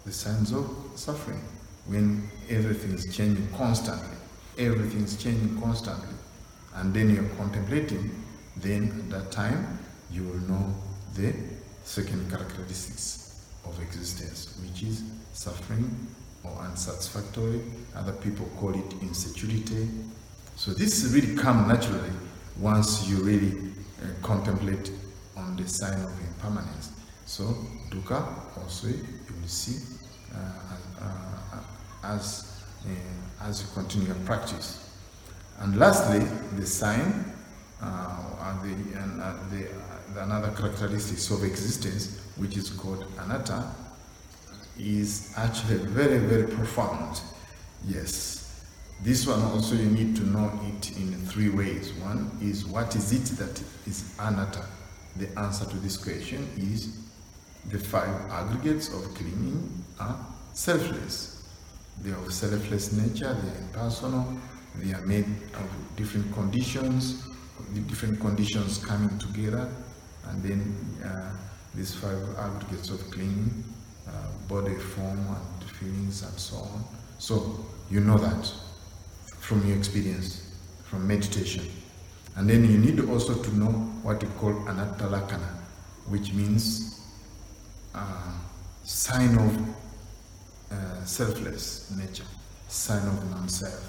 the 0.06 0.12
signs 0.12 0.52
of 0.52 0.66
suffering. 0.96 1.42
When 1.86 2.30
everything 2.50 2.92
is 2.92 3.06
changing 3.16 3.48
constantly, 3.56 4.18
everything 4.58 5.04
is 5.04 5.16
changing 5.16 5.62
constantly, 5.62 6.14
and 6.76 6.94
then 6.94 7.10
you're 7.10 7.36
contemplating, 7.38 8.12
then 8.58 8.92
at 9.00 9.10
that 9.12 9.32
time 9.32 9.80
you 10.12 10.24
will 10.24 10.44
know 10.52 10.76
the 11.16 11.34
second 11.84 12.30
characteristics 12.30 13.48
of 13.66 13.82
existence, 13.82 14.60
which 14.62 14.84
is 14.84 15.04
suffering 15.32 15.90
or 16.44 16.52
unsatisfactory. 16.64 17.62
Other 17.96 18.14
people 18.14 18.46
call 18.60 18.74
it 18.74 18.94
insecurity. 19.02 19.88
So 20.56 20.72
this 20.72 21.06
really 21.14 21.36
comes 21.36 21.68
naturally 21.68 22.12
once 22.58 23.08
you 23.10 23.18
really 23.18 23.72
uh, 24.02 24.06
contemplate 24.22 24.92
on 25.36 25.56
the 25.56 25.68
sign 25.68 26.00
of 26.02 26.12
impermanence. 26.22 26.92
So 27.26 27.44
dukkha 27.90 28.24
also 28.58 28.88
you 28.88 29.06
will 29.42 29.48
see 29.48 29.82
uh, 30.34 30.38
uh, 31.02 31.60
as 32.04 32.62
uh, 32.86 33.48
as 33.48 33.62
you 33.62 33.68
continue 33.74 34.08
your 34.08 34.16
practice. 34.26 34.90
And 35.60 35.78
lastly, 35.78 36.20
the 36.58 36.66
sign 36.66 37.34
uh, 37.82 38.18
and 38.42 38.62
the, 38.62 39.00
and, 39.00 39.22
uh, 39.22 39.34
the, 39.52 39.68
the 40.14 40.24
another 40.24 40.52
characteristics 40.52 41.30
of 41.32 41.44
existence, 41.44 42.20
which 42.38 42.58
is 42.58 42.70
called 42.70 43.06
anatta, 43.20 43.72
is 44.78 45.34
actually 45.38 45.78
very, 45.78 46.18
very 46.20 46.48
profound. 46.48 47.22
Yes. 47.86 48.43
This 49.02 49.28
one 49.28 49.42
also 49.42 49.76
you 49.76 49.90
need 49.90 50.16
to 50.16 50.24
know 50.24 50.52
it 50.66 50.96
in 50.98 51.14
three 51.26 51.50
ways. 51.50 51.92
One 51.94 52.32
is 52.42 52.66
what 52.66 52.96
is 52.96 53.12
it 53.12 53.38
that 53.38 53.62
is 53.86 54.16
anatta? 54.20 54.66
The 55.18 55.28
answer 55.40 55.66
to 55.66 55.76
this 55.78 55.98
question 55.98 56.48
is 56.58 56.98
the 57.70 57.80
five 57.80 58.10
aggregates 58.32 58.90
of 58.94 59.14
clinging 59.16 59.84
are 60.00 60.18
selfless. 60.54 61.48
They 62.02 62.12
are 62.12 62.18
of 62.18 62.34
selfless 62.34 62.94
nature, 62.94 63.34
they 63.34 63.50
are 63.50 63.62
impersonal, 63.62 64.38
they 64.76 64.94
are 64.94 65.06
made 65.06 65.26
of 65.54 65.96
different 65.96 66.34
conditions, 66.34 67.24
the 67.74 67.82
different 67.82 68.20
conditions 68.20 68.84
coming 68.84 69.18
together, 69.20 69.70
and 70.28 70.42
then 70.42 70.76
uh, 71.06 71.32
these 71.76 71.94
five 71.94 72.18
aggregates 72.38 72.90
of 72.90 73.00
clinging, 73.12 73.64
uh, 74.08 74.12
body, 74.48 74.76
form, 74.76 75.20
and 75.20 75.70
feelings, 75.72 76.24
and 76.24 76.40
so 76.40 76.58
on. 76.58 76.84
So 77.20 77.66
you 77.90 78.00
know 78.00 78.18
that 78.18 78.52
from 79.44 79.68
your 79.68 79.78
experience, 79.78 80.42
from 80.86 81.06
meditation. 81.06 81.70
And 82.38 82.50
then 82.50 82.64
you 82.64 82.78
need 82.78 83.00
also 83.10 83.36
to 83.44 83.58
know 83.58 83.72
what 84.02 84.22
you 84.22 84.30
call 84.40 84.52
anatta 84.70 85.04
lakkhana, 85.04 85.58
which 86.08 86.32
means 86.32 87.02
uh, 87.94 88.32
sign 88.84 89.38
of 89.38 89.76
uh, 90.72 91.04
selfless 91.04 91.92
nature, 91.92 92.24
sign 92.70 93.06
of 93.06 93.30
non-self. 93.32 93.84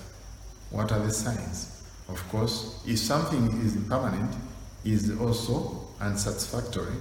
What 0.71 0.91
are 0.91 0.99
the 0.99 1.13
signs? 1.13 1.85
Of 2.09 2.29
course, 2.31 2.83
if 2.85 2.99
something 2.99 3.47
is 3.63 3.77
impermanent, 3.77 4.35
is 4.85 5.17
also 5.21 5.87
unsatisfactory, 6.01 6.97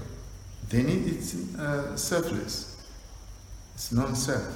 then 0.69 0.85
it's 0.87 1.55
uh, 1.57 1.97
selfless. 1.97 2.87
It's 3.73 3.91
non-self. 3.91 4.47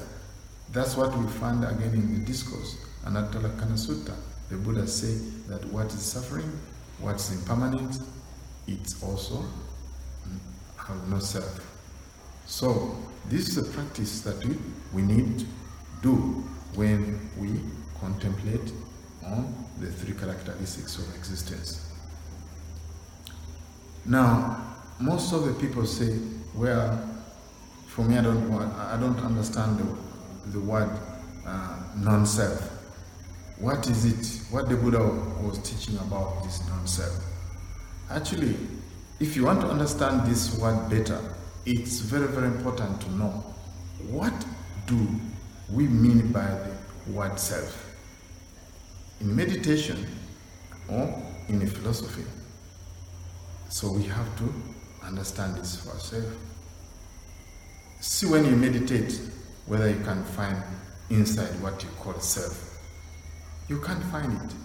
That's 0.71 0.95
what 0.95 1.17
we 1.17 1.27
find 1.27 1.63
again 1.63 1.93
in 1.93 2.13
the 2.13 2.19
discourse. 2.19 2.87
Anattalakkhana 3.07 3.77
Sutta, 3.77 4.13
the 4.49 4.57
Buddha 4.57 4.85
say 4.85 5.13
that 5.47 5.63
what 5.71 5.87
is 5.93 6.01
suffering, 6.01 6.51
what's 6.99 7.31
impermanent, 7.31 7.99
it's 8.67 9.01
also 9.01 9.45
have 10.75 11.07
no 11.07 11.19
self. 11.19 11.61
So 12.45 12.97
this 13.29 13.47
is 13.47 13.57
a 13.57 13.63
practice 13.63 14.21
that 14.21 14.43
we, 14.45 14.57
we 14.93 15.01
need 15.03 15.39
to 15.39 15.45
do 16.01 16.15
when 16.75 17.29
we 17.37 17.61
contemplate 17.99 18.73
on 19.25 19.53
the 19.79 19.89
three 19.89 20.13
characteristics 20.13 20.97
of 20.97 21.15
existence. 21.15 21.89
Now, 24.05 24.75
most 24.99 25.31
of 25.31 25.45
the 25.45 25.53
people 25.53 25.85
say, 25.85 26.19
well, 26.53 27.09
for 27.87 28.03
me, 28.03 28.17
I 28.17 28.21
don't 28.21 28.49
want, 28.49 28.73
I 28.75 28.97
don't 28.99 29.19
understand 29.19 29.79
the, 29.79 30.51
the 30.51 30.59
word 30.59 30.89
uh, 31.45 31.77
non-self. 31.95 32.76
What 33.59 33.89
is 33.89 34.05
it? 34.05 34.53
What 34.53 34.69
the 34.69 34.75
Buddha 34.75 34.99
was 35.41 35.57
teaching 35.59 35.97
about 35.97 36.43
this 36.43 36.65
non-self? 36.67 37.19
Actually, 38.09 38.55
if 39.19 39.35
you 39.35 39.45
want 39.45 39.61
to 39.61 39.67
understand 39.67 40.27
this 40.29 40.57
word 40.59 40.89
better, 40.89 41.19
it's 41.65 41.99
very, 41.99 42.27
very 42.27 42.47
important 42.47 43.01
to 43.01 43.11
know 43.13 43.43
what 44.09 44.45
do 44.85 45.07
we 45.71 45.87
mean 45.87 46.31
by 46.31 46.45
the 46.45 47.11
word 47.11 47.39
self. 47.39 47.95
In 49.21 49.35
meditation 49.35 50.05
or 50.87 51.23
in 51.47 51.61
a 51.63 51.65
philosophy, 51.65 52.23
so 53.69 53.91
we 53.91 54.03
have 54.03 54.37
to 54.37 54.53
understand 55.03 55.55
this 55.55 55.83
for 55.83 55.91
ourselves. 55.91 56.37
See 58.01 58.27
when 58.27 58.45
you 58.45 58.55
meditate 58.55 59.19
whether 59.65 59.89
you 59.89 59.99
can 60.03 60.23
find 60.23 60.61
inside 61.09 61.59
what 61.61 61.81
you 61.83 61.89
call 61.99 62.19
self. 62.19 62.66
You 63.67 63.80
can't 63.82 64.03
find 64.06 64.34
it. 64.34 64.56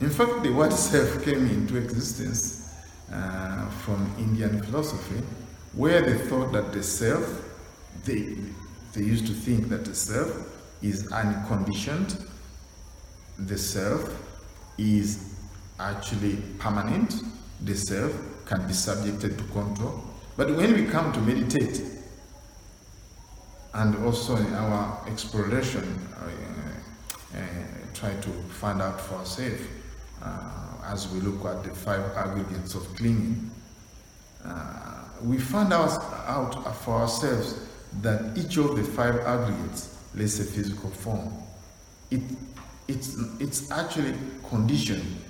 In 0.00 0.10
fact, 0.10 0.42
the 0.42 0.50
word 0.50 0.72
self 0.72 1.24
came 1.24 1.46
into 1.48 1.76
existence 1.76 2.74
uh, 3.12 3.68
from 3.70 4.12
Indian 4.18 4.62
philosophy, 4.62 5.22
where 5.72 6.02
they 6.02 6.18
thought 6.28 6.52
that 6.52 6.72
the 6.72 6.82
self, 6.82 7.26
they, 8.04 8.36
they 8.92 9.02
used 9.02 9.26
to 9.26 9.32
think 9.32 9.68
that 9.68 9.84
the 9.84 9.94
self 9.94 10.30
is 10.82 11.10
unconditioned, 11.10 12.24
the 13.38 13.58
self 13.58 14.14
is 14.76 15.34
actually 15.80 16.36
permanent, 16.58 17.22
the 17.62 17.74
self 17.74 18.12
can 18.46 18.66
be 18.66 18.72
subjected 18.72 19.38
to 19.38 19.44
control. 19.44 20.04
But 20.36 20.54
when 20.54 20.74
we 20.74 20.84
come 20.84 21.12
to 21.12 21.20
meditate, 21.20 21.82
and 23.74 24.04
also 24.04 24.36
in 24.36 24.54
our 24.54 25.04
exploration, 25.08 25.98
uh, 26.16 26.28
try 27.94 28.14
to 28.14 28.30
find 28.48 28.80
out 28.80 29.00
for 29.00 29.16
ourselves 29.16 29.62
uh, 30.22 30.60
as 30.86 31.08
we 31.08 31.20
look 31.20 31.44
at 31.44 31.64
the 31.64 31.70
five 31.70 32.00
aggregates 32.16 32.74
of 32.74 32.82
clinging. 32.96 33.50
Uh, 34.44 35.04
we 35.22 35.38
find 35.38 35.72
out, 35.72 35.90
out 36.26 36.76
for 36.76 36.94
ourselves 36.94 37.66
that 38.00 38.36
each 38.38 38.56
of 38.56 38.76
the 38.76 38.84
five 38.84 39.16
aggregates, 39.20 39.98
let's 40.14 40.38
physical 40.38 40.90
form, 40.90 41.32
it, 42.10 42.22
it's, 42.86 43.16
it's 43.40 43.70
actually 43.70 44.14
conditioned. 44.48 45.22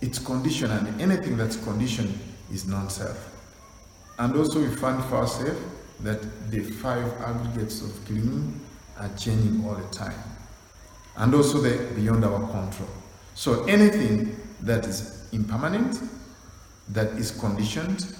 It's 0.00 0.18
conditioned, 0.18 0.72
and 0.72 1.00
anything 1.00 1.36
that's 1.36 1.56
conditioned 1.56 2.18
is 2.52 2.66
non-self. 2.66 3.30
And 4.18 4.36
also 4.36 4.60
we 4.60 4.74
find 4.76 5.02
for 5.04 5.16
ourselves 5.16 5.60
that 6.00 6.50
the 6.50 6.60
five 6.60 7.10
aggregates 7.20 7.80
of 7.82 8.04
clinging 8.04 8.60
are 8.98 9.08
changing 9.16 9.64
all 9.64 9.74
the 9.74 9.88
time 9.94 10.33
and 11.16 11.34
also 11.34 11.58
the 11.60 11.94
beyond 11.94 12.24
our 12.24 12.40
control. 12.50 12.88
So 13.34 13.64
anything 13.64 14.36
that 14.60 14.86
is 14.86 15.28
impermanent, 15.32 16.00
that 16.88 17.08
is 17.12 17.30
conditioned, 17.32 18.16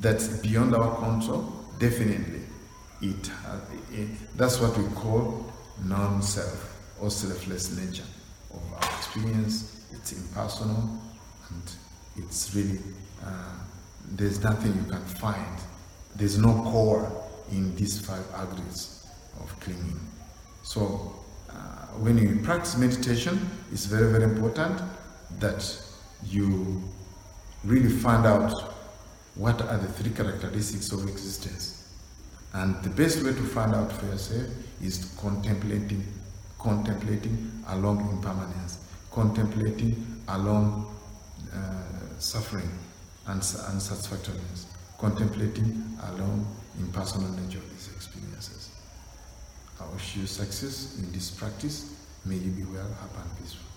that's 0.00 0.38
beyond 0.38 0.74
our 0.74 0.96
control, 0.96 1.52
definitely 1.78 2.38
it, 3.00 3.30
it 3.92 4.08
that's 4.36 4.60
what 4.60 4.76
we 4.76 4.84
call 4.94 5.52
non-self 5.84 6.76
or 7.00 7.10
selfless 7.10 7.76
nature 7.76 8.04
of 8.52 8.62
our 8.72 8.96
experience. 8.98 9.86
It's 9.92 10.12
impersonal 10.12 11.00
and 11.50 11.62
it's 12.16 12.54
really 12.54 12.80
uh, 13.24 13.54
there's 14.12 14.42
nothing 14.42 14.74
you 14.74 14.90
can 14.90 15.04
find. 15.04 15.58
There's 16.16 16.38
no 16.38 16.52
core 16.64 17.10
in 17.52 17.74
these 17.76 18.00
five 18.00 18.24
aggregates 18.34 19.06
of 19.40 19.60
clinging. 19.60 20.00
So 20.62 21.14
when 22.00 22.16
you 22.18 22.40
practice 22.42 22.76
meditation, 22.76 23.48
it's 23.72 23.86
very, 23.86 24.10
very 24.12 24.24
important 24.24 24.80
that 25.40 25.80
you 26.24 26.82
really 27.64 27.88
find 27.88 28.26
out 28.26 28.74
what 29.34 29.60
are 29.62 29.78
the 29.78 29.88
three 29.88 30.10
characteristics 30.12 30.92
of 30.92 31.08
existence. 31.08 31.92
And 32.54 32.82
the 32.82 32.90
best 32.90 33.22
way 33.22 33.32
to 33.32 33.42
find 33.42 33.74
out 33.74 33.92
for 33.92 34.06
yourself 34.06 34.46
is 34.82 35.14
contemplating, 35.20 36.04
contemplating 36.58 37.62
along 37.68 38.08
impermanence, 38.10 38.78
contemplating 39.10 40.22
along 40.28 40.94
uh, 41.54 42.18
suffering 42.18 42.70
and 43.26 43.40
unsatisfactoriness, 43.40 44.66
contemplating 44.98 45.98
along 46.10 46.46
impersonal 46.78 47.30
nature 47.32 47.60
I 49.80 49.86
wish 49.92 50.16
you 50.16 50.26
success 50.26 50.98
in 50.98 51.12
this 51.12 51.30
practice. 51.30 51.94
May 52.24 52.36
you 52.36 52.50
be 52.50 52.62
well, 52.64 52.88
happy 53.00 53.22
and 53.22 53.38
peaceful. 53.38 53.67